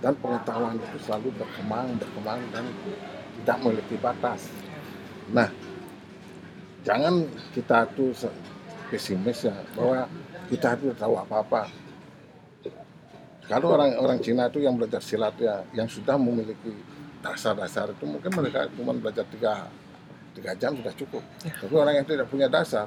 dan 0.00 0.16
pengetahuan 0.16 0.80
itu 0.80 0.98
selalu 1.04 1.28
berkembang 1.36 1.92
berkembang 2.00 2.40
dan 2.56 2.64
tidak 3.40 3.56
memiliki 3.60 3.96
batas. 4.00 4.48
Nah, 5.32 5.48
jangan 6.88 7.28
kita 7.52 7.84
se- 8.16 8.38
pesimis 8.88 9.46
ya 9.46 9.56
bahwa 9.76 10.08
kita 10.48 10.74
itu 10.80 10.92
tahu 10.96 11.14
apa-apa. 11.20 11.68
Kalau 13.50 13.74
orang 13.74 13.98
orang 13.98 14.18
Cina 14.22 14.46
itu 14.46 14.62
yang 14.62 14.78
belajar 14.78 15.02
silat 15.02 15.34
ya, 15.42 15.66
yang 15.74 15.90
sudah 15.90 16.14
memiliki 16.14 16.70
dasar-dasar 17.18 17.90
itu 17.90 18.06
mungkin 18.06 18.30
mereka 18.30 18.70
cuma 18.78 18.94
belajar 18.94 19.26
tiga 19.26 19.66
tiga 20.38 20.54
jam 20.54 20.78
sudah 20.78 20.94
cukup. 20.94 21.18
Tapi 21.42 21.74
orang 21.74 21.98
yang 21.98 22.06
tidak 22.06 22.30
punya 22.30 22.46
dasar, 22.46 22.86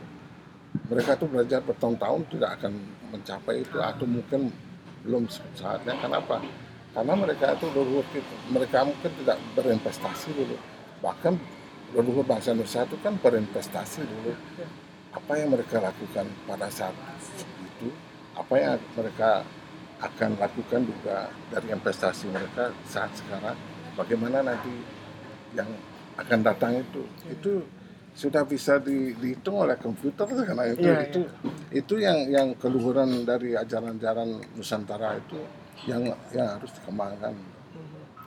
mereka 0.87 1.19
tuh 1.19 1.27
belajar 1.27 1.59
bertahun-tahun 1.67 2.21
tidak 2.31 2.49
akan 2.63 2.79
mencapai 3.11 3.59
itu 3.59 3.75
atau 3.75 4.07
mungkin 4.07 4.55
belum 5.03 5.27
saatnya. 5.51 5.99
Kenapa? 5.99 6.39
Karena 6.95 7.13
mereka 7.19 7.59
itu 7.59 7.67
leluhur 7.67 8.05
mereka 8.47 8.87
mungkin 8.87 9.11
tidak 9.19 9.37
berinvestasi 9.59 10.31
dulu. 10.31 10.55
Bahkan 11.03 11.33
leluhur 11.91 12.23
bangsa 12.23 12.55
Indonesia 12.55 12.87
itu 12.87 12.95
kan 13.03 13.19
berinvestasi 13.19 14.07
dulu. 14.07 14.31
Apa 15.11 15.43
yang 15.43 15.51
mereka 15.51 15.83
lakukan 15.83 16.25
pada 16.47 16.71
saat 16.71 16.95
itu, 17.61 17.91
apa 18.33 18.53
yang 18.55 18.79
mereka 18.95 19.43
akan 20.03 20.35
lakukan 20.35 20.83
juga 20.83 21.31
dari 21.47 21.71
investasi 21.71 22.27
mereka 22.27 22.75
saat 22.83 23.15
sekarang, 23.15 23.55
bagaimana 23.95 24.43
nanti 24.43 24.73
yang 25.55 25.69
akan 26.19 26.39
datang 26.43 26.83
itu, 26.83 27.07
itu 27.31 27.63
sudah 28.13 28.45
bisa 28.45 28.77
di- 28.77 29.15
dihitung 29.17 29.65
oleh 29.65 29.73
komputer 29.79 30.29
karena 30.29 30.69
itu 30.69 30.85
Iya, 30.85 31.09
itu 31.09 31.21
itu 31.73 31.93
yang 31.97 32.29
yang 32.29 32.47
keluhuran 32.61 33.25
dari 33.25 33.57
ajaran-ajaran 33.57 34.53
Nusantara 34.53 35.17
itu 35.17 35.41
yang 35.89 36.13
yang 36.29 36.47
harus 36.59 36.69
dikembangkan 36.77 37.33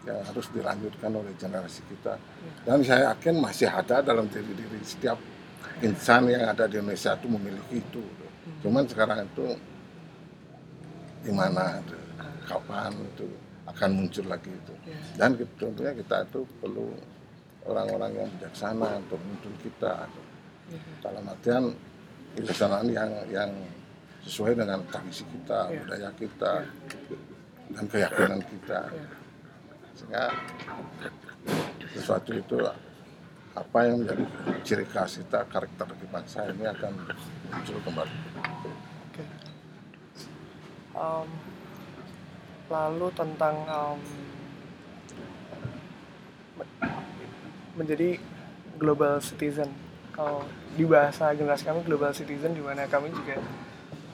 yang 0.06 0.18
harus 0.22 0.46
dilanjutkan 0.50 1.10
oleh 1.14 1.34
generasi 1.38 1.82
kita. 1.86 2.18
Dan 2.66 2.82
saya 2.82 3.14
yakin 3.14 3.38
masih 3.38 3.70
ada 3.70 4.02
dalam 4.02 4.26
diri 4.26 4.54
diri 4.54 4.78
setiap 4.82 5.18
insan 5.82 6.30
yang 6.30 6.50
ada 6.50 6.66
di 6.66 6.78
Indonesia 6.78 7.14
itu 7.14 7.26
memiliki 7.30 7.78
itu. 7.82 8.02
Cuman 8.62 8.86
sekarang 8.86 9.26
itu 9.26 9.54
di 11.26 11.32
mana 11.34 11.82
itu, 11.82 11.96
kapan 12.46 12.92
itu 12.94 13.26
akan 13.66 13.90
muncul 13.92 14.24
lagi 14.30 14.48
itu 14.48 14.74
dan 15.18 15.34
kita- 15.34 15.58
tentunya 15.58 15.92
kita 15.92 16.16
itu 16.22 16.40
perlu 16.62 16.86
orang-orang 17.66 18.12
yang 18.14 18.28
bijaksana 18.38 19.02
untuk 19.02 19.18
menuntun 19.18 19.54
kita 19.58 20.06
dalam 21.02 21.24
artian 21.26 21.64
kebijaksanaan 22.38 22.86
yang 22.94 23.10
yang 23.26 23.50
sesuai 24.26 24.58
dengan 24.58 24.82
tradisi 24.90 25.22
kita, 25.22 25.70
Iya. 25.70 25.78
budaya 25.86 26.10
kita, 26.18 26.52
dan 27.70 27.84
keyakinan 27.86 28.40
kita. 28.42 28.80
Sehingga 29.94 30.24
sesuatu 31.94 32.30
itu 32.34 32.58
apa 33.54 33.78
yang 33.86 34.02
menjadi 34.02 34.24
ciri 34.66 34.84
khas 34.90 35.22
kita, 35.22 35.46
karakter 35.46 35.86
bangsa 36.10 36.42
ini 36.50 36.66
akan 36.66 36.92
muncul 37.54 37.78
kembali. 37.86 38.16
Oke. 39.14 39.22
Em, 40.96 41.28
lalu 42.66 43.06
tentang 43.12 43.54
me- 46.56 46.72
menjadi 47.76 48.16
global 48.80 49.20
citizen. 49.20 49.68
Kalau 50.16 50.48
di 50.72 50.88
bahasa 50.88 51.36
generasi 51.36 51.68
kami 51.68 51.84
global 51.84 52.16
citizen 52.16 52.56
di 52.56 52.64
mana 52.64 52.88
kami 52.88 53.12
juga 53.12 53.36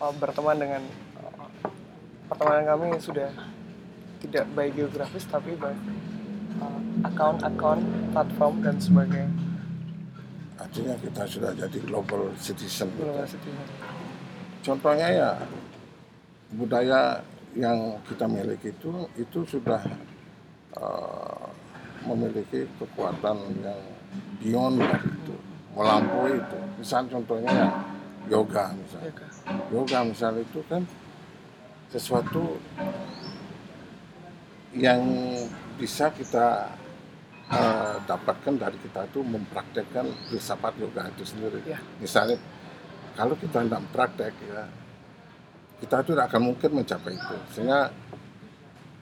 eh, 0.02 0.12
berteman 0.18 0.58
dengan 0.58 0.82
eh, 1.22 1.46
pertemanan 2.26 2.66
kami 2.66 2.98
sudah 2.98 3.30
tidak 4.18 4.46
by 4.54 4.66
geografis 4.70 5.22
tapi 5.30 5.54
by 5.54 5.70
eh, 5.70 6.78
account-account, 7.06 7.82
platform 8.10 8.54
dan 8.66 8.76
sebagainya. 8.82 9.30
Artinya 10.58 10.94
kita 10.98 11.22
sudah 11.26 11.50
jadi 11.54 11.78
global 11.86 12.34
citizen. 12.38 12.90
Global 12.98 13.26
citizen. 13.26 13.66
Contohnya 14.62 15.06
ya 15.10 15.30
budaya 16.56 17.20
yang 17.52 18.00
kita 18.08 18.24
miliki 18.24 18.72
itu 18.72 18.90
itu 19.16 19.40
sudah 19.44 19.82
eh, 20.76 21.46
memiliki 22.08 22.66
kekuatan 22.80 23.36
yang 23.62 23.80
beyond 24.42 24.80
dari 24.80 25.08
itu, 25.08 25.34
melampaui 25.76 26.34
itu. 26.36 26.58
Misal 26.80 27.06
contohnya 27.08 27.50
ya 27.52 27.68
yoga 28.30 28.70
Ya, 28.70 28.76
misalnya. 28.76 29.12
Yoga 29.72 29.98
misalnya 30.06 30.42
itu 30.46 30.60
kan 30.70 30.82
sesuatu 31.90 32.56
yang 34.72 35.02
bisa 35.76 36.08
kita 36.12 36.72
eh, 37.52 37.96
dapatkan 38.08 38.54
dari 38.56 38.78
kita 38.80 39.04
itu 39.08 39.20
mempraktekkan 39.20 40.08
filsafat 40.32 40.72
yoga 40.80 41.08
itu 41.12 41.24
sendiri. 41.28 41.60
Ya. 41.68 41.78
Misalnya 42.00 42.40
kalau 43.12 43.36
kita 43.36 43.60
tidak 43.60 43.84
praktek 43.92 44.32
ya 44.48 44.64
kita 45.82 46.06
itu 46.06 46.14
tidak 46.14 46.30
akan 46.30 46.42
mungkin 46.54 46.70
mencapai 46.78 47.12
itu. 47.18 47.36
Sehingga 47.50 47.90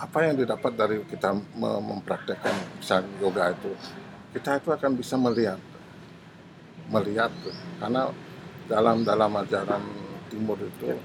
apa 0.00 0.18
yang 0.24 0.40
didapat 0.40 0.72
dari 0.72 0.96
kita 1.04 1.36
me- 1.36 1.82
mempraktekkan 1.84 2.80
misalnya 2.80 3.12
yoga 3.20 3.52
itu, 3.52 3.72
kita 4.32 4.56
itu 4.56 4.68
akan 4.72 4.90
bisa 4.96 5.20
melihat 5.20 5.60
melihat 6.90 7.30
karena 7.78 8.10
dalam 8.66 9.04
dalam 9.06 9.30
ajaran 9.36 9.82
timur 10.32 10.58
itu 10.58 10.90
Ya. 10.90 10.98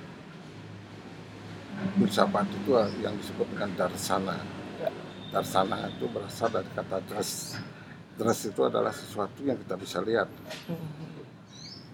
filsafat 2.00 2.48
itu 2.56 2.72
yang 3.04 3.14
disebut 3.20 3.52
dengan 3.52 3.68
darsana. 3.76 4.40
Ya. 4.80 4.88
Darsana 5.30 5.92
itu 5.92 6.08
berasal 6.08 6.48
dari 6.48 6.72
kata 6.72 7.04
dras. 7.04 7.60
Dras 8.16 8.40
itu 8.48 8.62
adalah 8.64 8.96
sesuatu 8.96 9.44
yang 9.44 9.60
kita 9.60 9.76
bisa 9.76 10.00
lihat. 10.00 10.32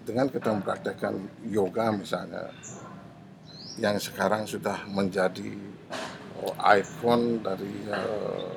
Dengan 0.06 0.30
kita 0.30 0.54
mempraktekkan 0.54 1.18
yoga 1.50 1.90
misalnya, 1.90 2.46
yang 3.80 3.96
sekarang 3.96 4.44
sudah 4.44 4.84
menjadi 4.88 5.56
oh, 6.42 6.52
ikon 6.60 7.40
dari 7.40 7.72
eh, 7.88 8.52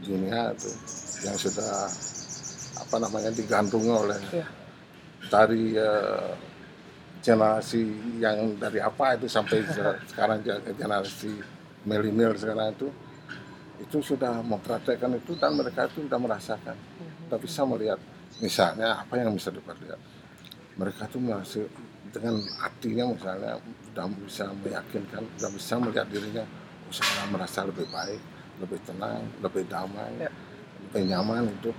dunia 0.00 0.54
itu, 0.54 0.70
yang 1.26 1.36
sudah 1.36 1.90
apa 2.80 2.96
namanya 2.98 3.30
digandrungi 3.34 3.92
oleh 3.92 4.20
Ya. 4.32 4.46
dari 5.28 5.74
eh, 5.74 6.30
generasi 7.20 7.82
yang 8.16 8.56
dari 8.56 8.80
apa 8.80 9.18
itu 9.18 9.28
sampai 9.28 9.60
se- 9.68 9.98
sekarang 10.08 10.40
ge- 10.40 10.72
generasi 10.72 11.32
milenial 11.84 12.32
sekarang 12.36 12.72
itu 12.72 12.88
itu 13.80 13.98
sudah 14.04 14.40
mempraktekkan 14.44 15.16
itu 15.16 15.32
dan 15.40 15.56
mereka 15.56 15.88
itu 15.88 16.04
sudah 16.04 16.20
merasakan. 16.20 16.76
Sudah 17.26 17.38
bisa 17.40 17.62
melihat 17.64 18.00
misalnya 18.40 19.00
apa 19.00 19.16
yang 19.16 19.32
bisa 19.32 19.48
diperlihat? 19.52 20.00
Mereka 20.76 21.08
itu 21.08 21.18
masih 21.20 21.64
dengan 22.10 22.42
hatinya 22.58 23.14
misalnya 23.14 23.54
sudah 23.86 24.06
bisa 24.26 24.44
meyakinkan 24.66 25.22
sudah 25.38 25.50
bisa 25.54 25.74
melihat 25.78 26.06
dirinya 26.10 26.44
oh, 26.86 26.92
sekarang 26.92 27.28
merasa 27.34 27.62
lebih 27.66 27.86
baik 27.90 28.20
lebih 28.60 28.78
tenang 28.84 29.22
lebih 29.40 29.64
damai 29.70 30.10
Ya. 30.18 30.30
lebih 30.90 31.02
nyaman 31.06 31.46
itu 31.48 31.70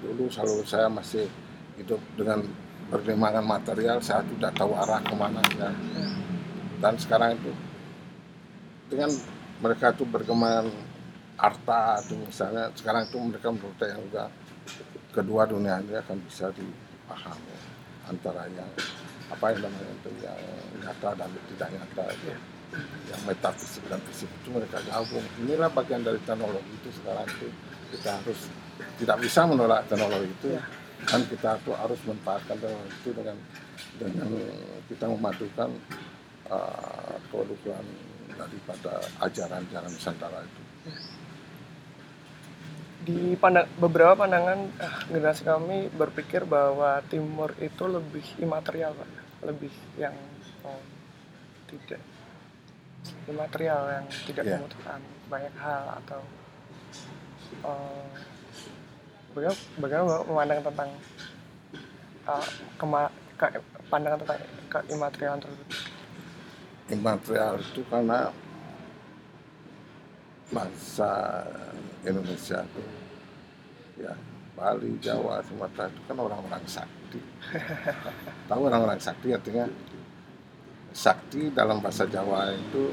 dulu 0.00 0.30
selalu 0.30 0.64
saya 0.64 0.86
masih 0.88 1.26
hidup 1.76 1.98
dengan 2.16 2.40
perkembangan 2.88 3.44
material 3.44 3.98
saya 4.00 4.24
tidak 4.24 4.54
tahu 4.56 4.72
arah 4.72 5.02
ke 5.04 5.14
mana 5.14 5.42
ya. 5.58 5.70
dan 6.80 6.94
sekarang 6.96 7.36
itu 7.36 7.52
dengan 8.88 9.12
mereka 9.60 9.92
itu 9.92 10.08
berkembang 10.08 10.72
harta 11.36 12.00
itu 12.02 12.14
misalnya 12.18 12.72
sekarang 12.74 13.04
itu 13.06 13.16
mereka 13.20 13.52
menurut 13.52 13.76
saya 13.76 13.94
juga 14.00 14.24
kedua 15.12 15.42
dunia 15.44 15.78
ini 15.84 15.94
akan 15.98 16.16
bisa 16.24 16.50
dipahami 16.54 17.56
antara 18.08 18.48
yang 18.56 18.70
apa 19.28 19.44
yang 19.52 19.60
namanya 19.68 19.92
itu 19.92 20.10
yang 20.24 20.40
nyata 20.80 21.10
dan 21.16 21.28
tidak 21.54 21.68
nyata 21.76 22.04
itu. 22.16 22.28
Yang 23.08 23.22
metafisik 23.24 23.84
dan 23.88 24.00
fisik 24.08 24.28
itu 24.28 24.48
mereka 24.52 24.76
gabung. 24.84 25.24
Inilah 25.40 25.70
bagian 25.72 26.04
dari 26.04 26.20
teknologi 26.24 26.72
itu 26.72 26.88
sekarang 27.00 27.26
itu. 27.28 27.48
Kita 27.96 28.10
harus 28.20 28.40
tidak 29.00 29.16
bisa 29.24 29.40
menolak 29.48 29.80
teknologi 29.88 30.28
itu. 30.32 30.48
Ya. 30.56 30.64
kan 30.98 31.22
kita 31.30 31.54
tuh 31.62 31.78
harus 31.78 31.94
manfaatkan 32.10 32.58
teknologi 32.58 32.96
itu 32.98 33.10
dengan 33.14 33.36
dengan 34.02 34.28
kita 34.90 35.04
memadukan 35.06 35.70
uh, 36.50 37.14
kedudukan 37.30 37.84
daripada 38.34 38.92
ajaran-ajaran 39.22 39.90
Nusantara 39.94 40.42
itu. 40.42 40.62
di 43.08 43.32
pandang, 43.40 43.64
beberapa 43.80 44.12
pandangan 44.12 44.68
ah, 44.84 45.00
generasi 45.08 45.40
kami 45.46 45.88
berpikir 45.88 46.44
bahwa 46.44 47.00
timur 47.08 47.56
itu 47.56 47.88
lebih 47.88 48.26
imaterial 48.36 48.92
pak 48.92 49.27
lebih 49.42 49.70
yang 49.94 50.14
oh, 50.62 50.82
tidak 51.70 52.02
imaterial 53.30 53.82
yang 53.86 54.06
tidak 54.26 54.44
Iya. 54.44 54.56
membutuhkan 54.58 55.00
banyak 55.30 55.54
hal 55.54 55.82
atau 56.02 56.20
oh, 57.62 58.04
bagaimana, 59.78 60.24
memandang 60.26 60.60
tentang 60.66 60.90
ah, 62.26 62.46
kema, 62.76 63.00
ke- 63.38 63.62
pandangan 63.86 64.18
tentang 64.26 64.40
keimaterialan 64.68 65.40
tersebut 65.40 65.68
Imaterial 66.88 67.60
itu 67.60 67.84
karena 67.92 68.32
bangsa 70.48 71.44
Indonesia 72.00 72.64
itu 72.64 72.82
ya 74.00 74.16
Bali, 74.56 74.96
Jawa, 74.98 75.38
Sumatera 75.44 75.86
itu 75.86 76.00
kan 76.08 76.16
orang-orang 76.18 76.64
sakti. 76.66 76.97
Tahu 78.50 78.60
orang-orang 78.68 79.00
sakti 79.00 79.32
artinya 79.32 79.64
sakti 80.92 81.48
dalam 81.54 81.80
bahasa 81.80 82.04
Jawa 82.04 82.52
itu 82.52 82.92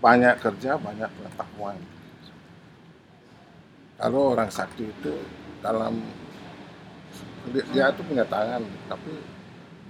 banyak 0.00 0.34
kerja, 0.40 0.80
banyak 0.80 1.10
pengetahuan. 1.12 1.76
Kalau 4.00 4.32
orang 4.32 4.48
sakti 4.48 4.88
itu 4.88 5.14
dalam 5.60 6.00
dia, 7.52 7.64
dia 7.72 7.84
itu 7.92 8.00
punya 8.08 8.24
tangan, 8.24 8.64
tapi 8.88 9.12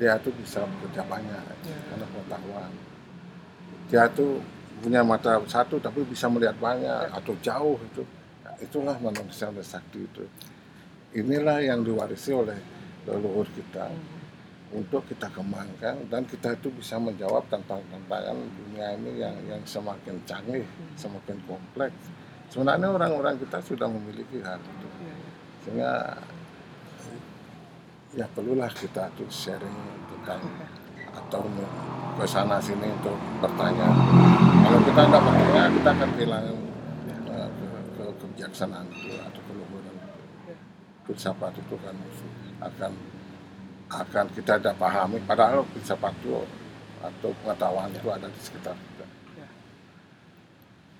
dia 0.02 0.18
itu 0.18 0.34
bisa 0.34 0.66
bekerja 0.66 1.06
banyak 1.06 1.44
karena 1.62 2.06
pengetahuan. 2.10 2.70
Dia 3.86 4.10
itu 4.10 4.42
punya 4.82 5.04
mata 5.06 5.38
satu 5.46 5.78
tapi 5.78 6.02
bisa 6.08 6.26
melihat 6.26 6.58
banyak 6.58 7.12
atau 7.14 7.36
jauh 7.38 7.78
itu. 7.78 8.02
Nah, 8.42 8.54
itulah 8.58 8.96
manusia 8.98 9.46
yang 9.46 9.62
sakti 9.62 10.02
itu. 10.02 10.24
Inilah 11.10 11.58
yang 11.58 11.82
diwarisi 11.82 12.30
oleh 12.30 12.58
leluhur 13.02 13.46
kita 13.50 13.90
untuk 14.70 15.02
kita 15.10 15.26
kembangkan 15.34 16.06
dan 16.06 16.22
kita 16.22 16.54
itu 16.54 16.70
bisa 16.70 16.94
menjawab 17.02 17.42
tantangan-tantangan 17.50 18.38
dunia 18.38 18.94
ini 18.94 19.18
yang 19.18 19.34
yang 19.50 19.62
semakin 19.66 20.22
canggih, 20.22 20.62
semakin 20.94 21.34
kompleks. 21.50 21.98
Sebenarnya 22.54 22.94
orang-orang 22.94 23.34
kita 23.42 23.58
sudah 23.58 23.90
memiliki 23.90 24.38
hal 24.42 24.62
itu. 24.62 24.88
Sehingga 25.66 26.14
ya 28.14 28.26
perlulah 28.30 28.70
kita 28.70 29.10
tuh 29.18 29.26
sharing 29.30 29.78
tentang 30.14 30.42
atau 31.10 31.42
ke 32.18 32.26
sana 32.26 32.58
sini 32.62 32.90
untuk 32.90 33.18
bertanya. 33.42 33.86
Kalau 34.66 34.80
kita 34.86 35.00
tidak 35.06 35.22
bertanya, 35.26 35.62
kita 35.74 35.88
akan 35.94 36.08
kehilangan 36.14 36.56
eh, 37.34 37.48
ke, 37.50 37.66
ke 37.98 38.04
kebijaksanaan 38.18 38.86
itu 38.90 39.18
atau 39.18 39.40
keluhuran 39.46 39.94
itu. 39.94 39.99
Filsafat 41.08 41.56
itu 41.56 41.74
kan 41.80 41.96
akan 42.60 42.92
akan 43.90 44.26
kita 44.36 44.60
tidak 44.60 44.76
pahami. 44.78 45.18
Padahal 45.26 45.66
filsafat 45.74 46.14
itu 46.22 46.38
atau 47.00 47.32
pengetahuan 47.42 47.90
itu 47.90 48.08
ada 48.12 48.28
di 48.28 48.40
sekitar 48.40 48.76
kita. 48.76 49.06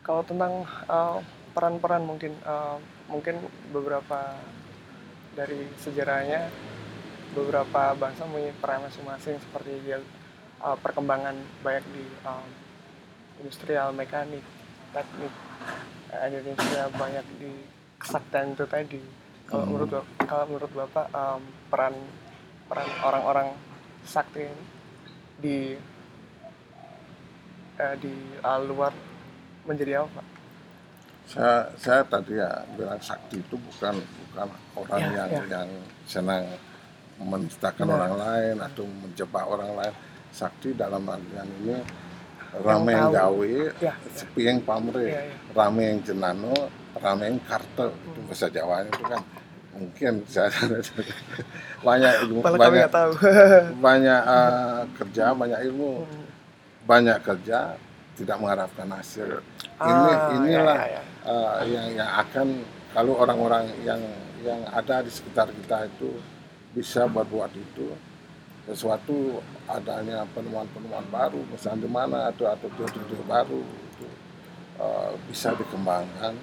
kalau 0.01 0.25
tentang 0.27 0.67
uh, 0.91 1.23
peran-peran 1.55 2.03
mungkin 2.03 2.35
uh, 2.43 2.81
mungkin 3.07 3.39
beberapa 3.71 4.35
dari 5.39 5.71
sejarahnya 5.79 6.51
beberapa 7.37 7.95
bangsa 7.95 8.27
mempunyai 8.27 8.57
peran 8.59 8.83
masing-masing 8.83 9.39
seperti 9.39 9.71
dia 9.87 10.03
uh, 10.65 10.75
perkembangan 10.83 11.37
banyak 11.63 11.85
di 11.95 12.05
um, 12.27 12.49
industrial 13.39 13.95
mekanik 13.95 14.43
teknik 14.91 15.31
Indonesia 16.11 16.91
banyak 16.91 17.27
di 17.39 17.53
kesaktian 18.03 18.59
itu 18.59 18.67
tadi 18.67 19.03
kalau 19.51 19.65
Hmm. 19.67 19.73
menurut 19.75 19.91
kalau 20.23 20.45
menurut 20.47 20.73
bapak 20.73 21.07
um, 21.13 21.43
peran 21.69 21.95
peran 22.67 22.89
orang-orang 23.03 23.49
sakti 24.07 24.47
ini 24.47 24.65
di 25.37 25.57
eh, 27.77 27.95
di 27.99 28.13
uh, 28.41 28.61
luar 28.63 28.93
menjadi 29.67 30.01
apa 30.01 30.21
Pak? 30.21 30.27
Saya, 31.27 31.55
saya 31.79 32.03
tadi 32.05 32.35
ya 32.35 32.51
bilang 32.75 32.99
sakti 32.99 33.39
itu 33.39 33.55
bukan 33.55 33.95
bukan 34.03 34.49
orang 34.75 35.03
Ya, 35.03 35.15
yang 35.27 35.31
ya. 35.31 35.43
yang 35.47 35.69
senang 36.05 36.43
menistakan 37.21 37.87
Benar. 37.87 37.97
orang 38.01 38.15
lain 38.19 38.57
atau 38.59 38.85
menjebak 38.87 39.45
orang 39.47 39.71
lain. 39.79 39.95
Sakti 40.31 40.75
dalam 40.75 41.03
artian 41.07 41.47
ini 41.63 41.75
rame 42.55 42.93
yang 42.95 43.11
tahu. 43.11 43.15
gawe, 43.15 43.55
Ya, 43.79 43.95
sepi 44.11 44.43
yang 44.47 44.59
pamre, 44.63 45.07
Iya, 45.07 45.23
iya. 45.27 45.37
rame 45.55 45.83
yang 45.87 45.99
jenano, 46.03 46.55
rame 46.99 47.25
yang 47.31 47.39
karte. 47.47 47.87
Itu 47.93 48.19
bahasa 48.27 48.47
Jawa 48.51 48.83
itu 48.85 49.03
kan 49.07 49.23
mungkin 49.71 50.13
saya 50.27 50.51
banyak 51.87 52.13
ilmu, 52.27 52.41
Malah 52.43 52.59
banyak 52.59 52.89
tahu. 52.91 53.11
banyak 53.87 54.21
eh, 54.27 54.81
kerja, 54.99 55.25
banyak 55.33 55.61
ilmu, 55.71 56.05
Hmm. 56.05 56.27
banyak 56.85 57.19
kerja 57.23 57.79
tidak 58.19 58.37
mengharapkan 58.43 58.89
hasil. 58.91 59.41
Ini 59.81 60.11
Ah, 60.11 60.35
inilah 60.37 60.77
ya, 60.77 60.87
ya, 60.91 61.01
ya. 61.01 61.03
eh, 61.25 61.59
yang 61.73 61.87
yang 62.03 62.11
akan 62.21 62.47
kalau 62.93 63.15
orang-orang 63.17 63.71
yang 63.87 64.01
yang 64.43 64.61
ada 64.73 65.01
di 65.01 65.13
sekitar 65.13 65.49
kita 65.49 65.87
itu 65.87 66.19
bisa 66.75 67.07
berbuat 67.07 67.53
itu 67.55 67.93
sesuatu 68.67 69.41
adanya 69.67 70.23
penemuan-penemuan 70.31 71.03
baru 71.11 71.41
misalnya 71.49 71.87
di 71.87 71.91
mana 71.91 72.19
atau 72.29 72.47
atau 72.47 72.69
ide 72.69 73.25
baru 73.25 73.61
itu 73.63 74.07
eh, 74.79 75.11
bisa 75.29 75.55
dikembangkan 75.57 76.35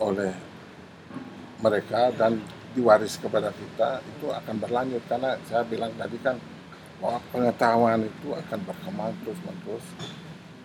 oleh 0.00 0.32
mereka 1.60 2.08
dan 2.16 2.40
diwaris 2.72 3.20
kepada 3.20 3.52
kita 3.52 4.00
itu 4.16 4.30
akan 4.32 4.56
berlanjut 4.62 5.02
karena 5.10 5.36
saya 5.44 5.66
bilang 5.66 5.92
tadi 5.98 6.16
kan 6.22 6.38
bahwa 7.00 7.18
pengetahuan 7.32 8.00
itu 8.06 8.28
akan 8.32 8.60
berkembang 8.64 9.12
terus 9.24 9.40
menerus 9.44 9.86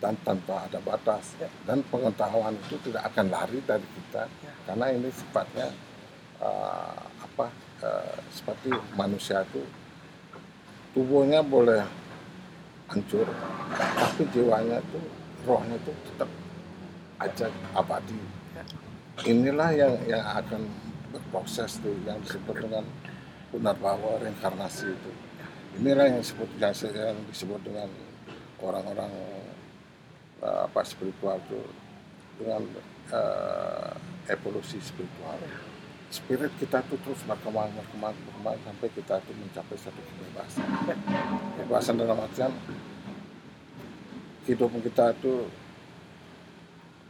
dan 0.03 0.13
tanpa 0.21 0.67
ada 0.67 0.79
batas 0.83 1.33
Ya. 1.39 1.49
dan 1.65 1.81
pengetahuan 1.87 2.53
itu 2.55 2.75
tidak 2.87 3.09
akan 3.11 3.25
lari 3.31 3.59
dari 3.65 3.87
kita 3.87 4.23
Ya. 4.27 4.51
karena 4.69 4.85
ini 4.93 5.09
sifatnya 5.11 5.67
uh, 6.39 6.99
apa 7.25 7.47
uh, 7.83 8.15
seperti 8.29 8.69
manusia 8.93 9.41
itu 9.49 9.63
tubuhnya 10.93 11.41
boleh 11.41 11.81
hancur 12.91 13.25
tapi 13.75 14.23
jiwanya 14.29 14.77
itu 14.77 14.99
rohnya 15.43 15.75
itu 15.75 15.91
tetap 16.13 16.29
aja 17.19 17.47
abadi 17.73 18.19
Ya. 18.55 18.63
Inilah 19.23 19.71
yang 19.71 19.95
yang 20.03 20.25
akan 20.35 20.67
berproses 21.15 21.79
tuh 21.79 21.95
yang 22.03 22.19
disebut 22.19 22.59
dengan 22.59 22.83
punarbawa 23.55 24.19
reinkarnasi 24.19 24.91
itu. 24.91 25.11
Inilah 25.79 26.11
yang 26.11 26.19
disebut 26.19 26.49
yang, 26.59 27.17
disebut 27.31 27.59
dengan 27.63 27.87
orang-orang 28.59 29.11
eh, 30.43 30.59
apa 30.67 30.81
spiritual 30.83 31.39
itu 31.47 31.61
dengan 32.39 32.67
eh, 33.15 33.91
evolusi 34.35 34.83
spiritual. 34.83 35.39
Spirit 36.11 36.51
kita 36.59 36.79
tuh 36.85 36.99
terus 37.01 37.19
berkembang 37.27 37.71
berkembang 37.75 38.15
berkembang 38.15 38.55
sampai 38.67 38.87
kita 38.91 39.15
tuh 39.23 39.35
mencapai 39.35 39.77
satu 39.79 39.99
kebebasan. 39.99 40.67
Kebebasan 41.59 41.95
dalam 41.99 42.19
artian 42.19 42.51
kehidupan 44.45 44.79
kita 44.85 45.11
tuh 45.19 45.49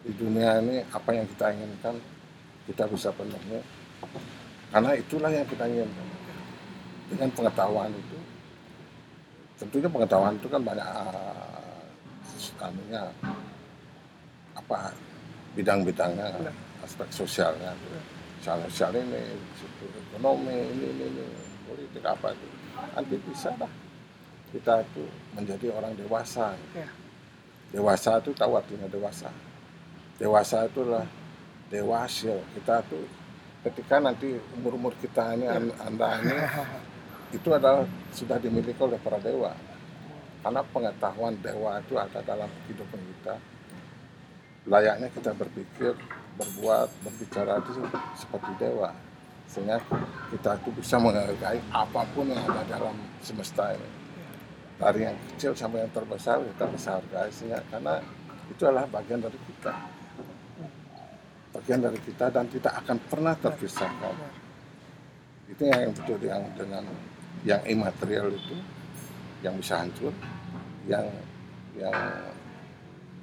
di 0.06 0.14
dunia 0.14 0.62
ini 0.62 0.86
apa 0.94 1.10
yang 1.18 1.26
kita 1.26 1.50
inginkan 1.50 1.98
kita 2.70 2.86
bisa 2.86 3.10
penuhi. 3.10 3.58
Karena 4.70 4.94
itulah 4.94 5.34
yang 5.34 5.50
kita 5.50 5.66
inginkan. 5.66 6.08
Dengan 7.06 7.30
pengetahuan 7.34 7.90
itu 7.94 8.18
tentunya 9.56 9.90
pengetahuan 9.90 10.34
itu 10.36 10.48
kan 10.50 10.62
banyak 10.62 10.84
uh, 10.84 12.66
anunya 12.66 13.02
apa 14.58 14.90
bidang-bidangnya 15.58 16.54
aspek 16.86 17.10
sosialnya. 17.10 17.74
Sosial 18.42 18.62
sosial 18.70 18.94
ini 19.02 19.22
ekonomi 20.14 20.54
ini 20.54 20.86
ini, 20.86 21.06
ini 21.10 21.26
politik 21.66 22.06
apa 22.06 22.30
itu. 22.30 22.48
Nanti 22.94 23.16
bisa 23.26 23.50
lah 23.58 23.72
kita 24.54 24.86
itu 24.86 25.06
menjadi 25.34 25.74
orang 25.74 25.98
dewasa. 25.98 26.54
Ya. 26.78 26.86
dewasa 27.74 28.22
itu 28.22 28.32
tahu 28.38 28.56
artinya 28.56 28.88
dewasa 28.88 29.28
dewasa 30.20 30.68
itulah 30.68 31.06
dewasa. 31.70 32.36
Kita 32.56 32.82
tuh 32.88 33.06
ketika 33.66 33.98
nanti 33.98 34.38
umur 34.56 34.78
umur 34.78 34.94
kita 35.02 35.36
ini 35.36 35.50
an- 35.50 35.76
anda 35.82 36.22
ini 36.22 36.38
itu 37.38 37.50
adalah 37.52 37.84
sudah 38.14 38.38
dimiliki 38.40 38.78
oleh 38.80 39.00
para 39.02 39.20
dewa. 39.20 39.52
Karena 40.46 40.62
pengetahuan 40.62 41.34
dewa 41.42 41.82
itu 41.82 41.98
ada 41.98 42.22
dalam 42.22 42.50
kehidupan 42.66 43.02
kita. 43.02 43.36
Layaknya 44.70 45.10
kita 45.10 45.34
berpikir 45.34 45.94
berbuat 46.38 46.90
berbicara 47.02 47.62
itu 47.62 47.82
seperti 48.14 48.52
dewa. 48.62 48.94
Sehingga 49.50 49.78
kita 50.34 50.58
itu 50.62 50.70
bisa 50.74 50.98
menghargai 51.02 51.62
apa 51.74 52.02
pun 52.14 52.30
yang 52.30 52.42
ada 52.46 52.62
dalam 52.66 52.94
semesta 53.26 53.74
ini. 53.74 53.90
Dari 54.76 55.08
yang 55.08 55.18
kecil 55.34 55.56
sampai 55.56 55.88
yang 55.88 55.94
terbesar 55.96 56.44
kita 56.44 56.66
bisa 56.70 56.90
hargai 57.00 57.30
sehingga 57.32 57.64
karena 57.72 57.96
itu 58.52 58.62
adalah 58.68 58.86
bagian 58.92 59.24
dari 59.24 59.40
kita 59.50 59.74
bagian 61.56 61.80
dari 61.80 62.00
kita 62.04 62.28
dan 62.28 62.46
tidak 62.52 62.74
akan 62.84 62.98
pernah 63.08 63.36
terpisahkan. 63.40 64.16
Itu 65.48 65.64
yang 65.64 65.96
betul 65.96 66.20
yang 66.20 66.44
dengan 66.60 66.84
yang 67.48 67.62
imaterial 67.64 68.28
itu 68.34 68.60
yang 69.40 69.56
bisa 69.56 69.80
hancur 69.80 70.12
yang 70.90 71.08
yang 71.80 71.96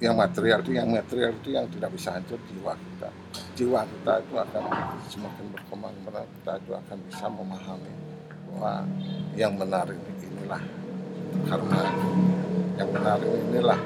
yang 0.01 0.15
material 0.17 0.59
itu 0.65 0.71
yang 0.75 0.89
material 0.89 1.31
itu 1.37 1.49
yang 1.53 1.67
tidak 1.69 1.89
bisa 1.93 2.09
hancur 2.17 2.39
jiwa 2.49 2.73
kita. 2.73 3.09
Jiwa 3.53 3.81
kita 3.85 4.13
itu 4.25 4.35
akan 4.35 4.63
semakin 5.07 5.45
berkembang 5.53 5.93
kita 6.41 6.51
itu 6.57 6.71
akan 6.73 6.97
bisa 7.05 7.25
memahami 7.29 7.93
bahwa 8.49 8.73
yang 9.37 9.53
benar 9.57 9.85
ini 9.89 10.11
inilah 10.25 10.63
karena 11.49 11.81
yang 12.77 12.89
benar 12.89 13.17
ini 13.21 13.39
inilah 13.49 13.79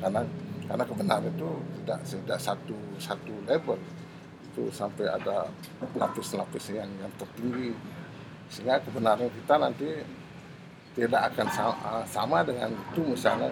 karena 0.00 0.20
karena 0.64 0.84
kebenaran 0.84 1.28
itu 1.28 1.50
tidak 1.82 1.98
tidak 2.08 2.38
satu 2.40 2.76
satu 2.96 3.34
level 3.44 3.78
itu 4.54 4.70
sampai 4.70 5.10
ada 5.10 5.50
lapis-lapis 5.98 6.70
yang 6.72 6.88
yang 7.02 7.12
tertinggi 7.18 7.74
sehingga 8.48 8.78
kebenaran 8.86 9.26
kita 9.26 9.54
nanti 9.58 9.88
tidak 10.94 11.34
akan 11.34 11.48
sama, 11.50 11.90
sama 12.06 12.38
dengan 12.46 12.70
itu 12.70 13.02
misalnya 13.02 13.50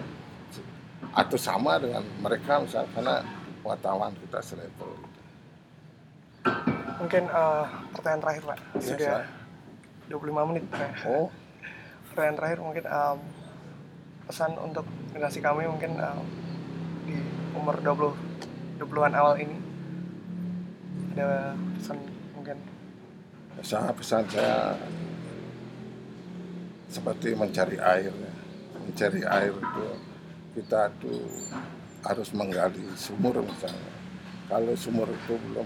atau 1.11 1.35
sama 1.35 1.75
dengan 1.75 2.01
mereka 2.23 2.63
misalnya 2.63 2.89
karena 2.95 3.15
pengetahuan 3.61 4.13
kita 4.15 4.39
selevel 4.39 4.93
Mungkin 7.03 7.23
eh, 7.27 7.65
pertanyaan 7.91 8.21
terakhir 8.23 8.43
Pak. 8.47 8.57
Iya, 8.59 8.79
Sudah 8.79 9.15
Sir. 10.07 10.23
25 10.23 10.49
menit 10.55 10.63
Pak. 10.71 10.91
oh 11.03 11.27
Pertanyaan 12.11 12.37
terakhir 12.39 12.59
mungkin 12.63 12.85
em, 12.87 13.17
pesan 14.23 14.51
untuk 14.55 14.85
generasi 15.11 15.39
kami 15.43 15.67
mungkin 15.67 15.99
em, 15.99 16.19
di 17.07 17.17
umur 17.55 17.75
20 17.79 18.81
20-an 18.83 19.13
awal 19.15 19.35
ini. 19.39 19.57
Ada 21.13 21.53
pesan 21.77 21.97
mungkin? 22.33 22.57
Saya 23.61 23.93
pesan 23.93 24.23
saya 24.27 24.75
seperti 26.89 27.33
mencari 27.33 27.77
air 27.81 28.13
ya. 28.13 28.33
mencari 28.83 29.21
air 29.23 29.53
itu 29.55 29.85
kita 30.59 30.91
tuh 30.99 31.23
harus 32.03 32.29
menggali 32.35 32.83
sumur 32.99 33.39
misalnya. 33.39 33.93
Kalau 34.51 34.73
sumur 34.75 35.07
itu 35.07 35.33
belum 35.39 35.65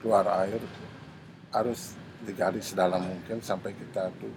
keluar 0.00 0.24
air 0.42 0.58
harus 1.52 1.94
digali 2.24 2.64
sedalam 2.64 3.04
mungkin 3.04 3.38
sampai 3.44 3.76
kita 3.76 4.08
tuh 4.16 4.32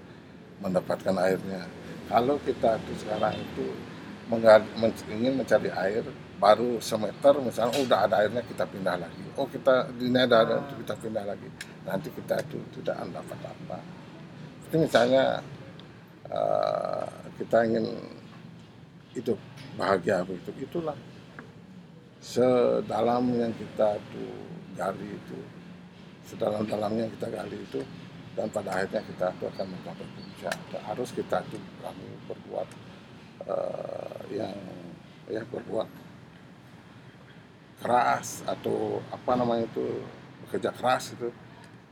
mendapatkan 0.59 1.15
airnya. 1.15 1.63
Kalau 2.11 2.35
kita 2.43 2.75
tuh 2.83 2.95
sekarang 2.99 3.39
itu 3.39 3.71
ingin 5.11 5.33
mencari 5.39 5.69
air 5.71 6.03
baru 6.39 6.79
semeter 6.83 7.39
misalnya 7.39 7.73
oh, 7.79 7.83
udah 7.87 7.99
ada 8.07 8.15
airnya 8.23 8.43
kita 8.43 8.67
pindah 8.67 8.95
lagi. 8.99 9.23
Oh 9.39 9.47
kita 9.47 9.87
di 9.95 10.11
ini 10.11 10.19
ada 10.19 10.43
air 10.43 10.63
kita 10.79 10.95
pindah 10.99 11.23
lagi. 11.23 11.47
Nanti 11.83 12.07
kita 12.11 12.39
itu 12.43 12.59
tidak 12.79 12.99
dapat 13.11 13.39
apa 13.43 14.03
itu 14.73 14.89
misalnya 14.89 15.37
eh, 16.33 17.05
kita 17.37 17.61
ingin 17.69 17.85
hidup 19.13 19.37
bahagia 19.77 20.25
begitu 20.25 20.65
itulah 20.65 20.97
sedalam 22.17 23.29
yang 23.37 23.53
kita 23.53 24.01
tuh 24.09 24.33
gali 24.73 25.13
itu 25.13 25.37
sedalam-dalamnya 26.25 27.05
kita 27.13 27.29
gali 27.29 27.53
itu 27.53 27.85
dan 28.33 28.49
pada 28.49 28.81
akhirnya 28.81 29.05
kita 29.13 29.29
tuh 29.37 29.45
akan 29.53 29.77
mencapai 29.77 30.07
puncak. 30.17 30.57
Harus 30.89 31.13
kita 31.13 31.37
tuh 31.53 31.61
berani 31.77 32.09
berbuat 32.25 32.67
eh, 33.45 34.02
yang 34.31 34.55
ya 35.27 35.41
berbuat 35.47 35.87
keras 37.83 38.43
atau 38.47 39.03
apa 39.11 39.31
namanya 39.35 39.67
itu 39.67 40.03
bekerja 40.47 40.71
keras 40.71 41.15
itu 41.15 41.27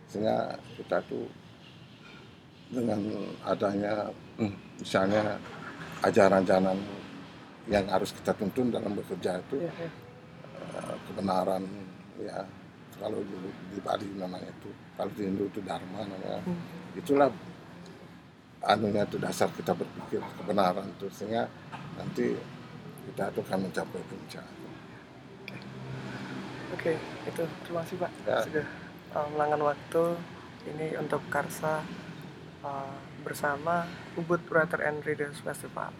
sehingga 0.07 0.55
kita 0.79 1.03
tuh 1.07 1.27
dengan 2.71 2.99
adanya 3.43 4.07
hmm, 4.39 4.79
misalnya 4.79 5.35
ajaran-ajaran 6.07 6.79
yang 7.67 7.85
harus 7.91 8.15
kita 8.15 8.31
tuntun 8.35 8.71
dalam 8.71 8.95
bekerja 8.95 9.37
itu 9.43 9.67
ya, 9.67 9.71
ya. 9.75 9.89
eh, 10.79 10.95
kebenaran 11.11 11.63
ya 12.23 12.39
kalau 12.99 13.19
di, 13.23 13.35
di 13.75 13.79
Bali 13.83 14.07
namanya 14.15 14.47
itu 14.47 14.69
kalau 14.95 15.11
di 15.13 15.21
Hindu 15.27 15.47
itu 15.51 15.59
Dharma 15.63 16.07
namanya 16.07 16.39
Hmm. 16.41 16.57
itulah 16.97 17.29
anunya 18.61 19.03
itu 19.05 19.17
dasar 19.17 19.49
kita 19.51 19.73
berpikir 19.73 20.21
kebenaran 20.37 20.85
itu 20.85 21.09
sehingga 21.09 21.49
nanti 21.97 22.37
kita 23.09 23.33
itu 23.33 23.39
akan 23.41 23.59
mencapai 23.67 24.01
puncak 24.05 24.45
Oke, 26.71 26.95
itu 27.27 27.43
terima 27.67 27.83
kasih 27.83 27.97
Pak 27.99 28.11
Ya. 28.23 28.39
sudah 28.47 28.67
uh, 29.11 29.27
melanggan 29.35 29.61
waktu 29.75 30.03
ini 30.71 30.95
untuk 30.95 31.19
Karsa 31.27 31.83
uh, 32.63 32.95
bersama 33.27 33.85
Ubud 34.15 34.39
Writer 34.49 34.79
and 34.81 35.03
Readers 35.03 35.37
Festival. 35.43 35.91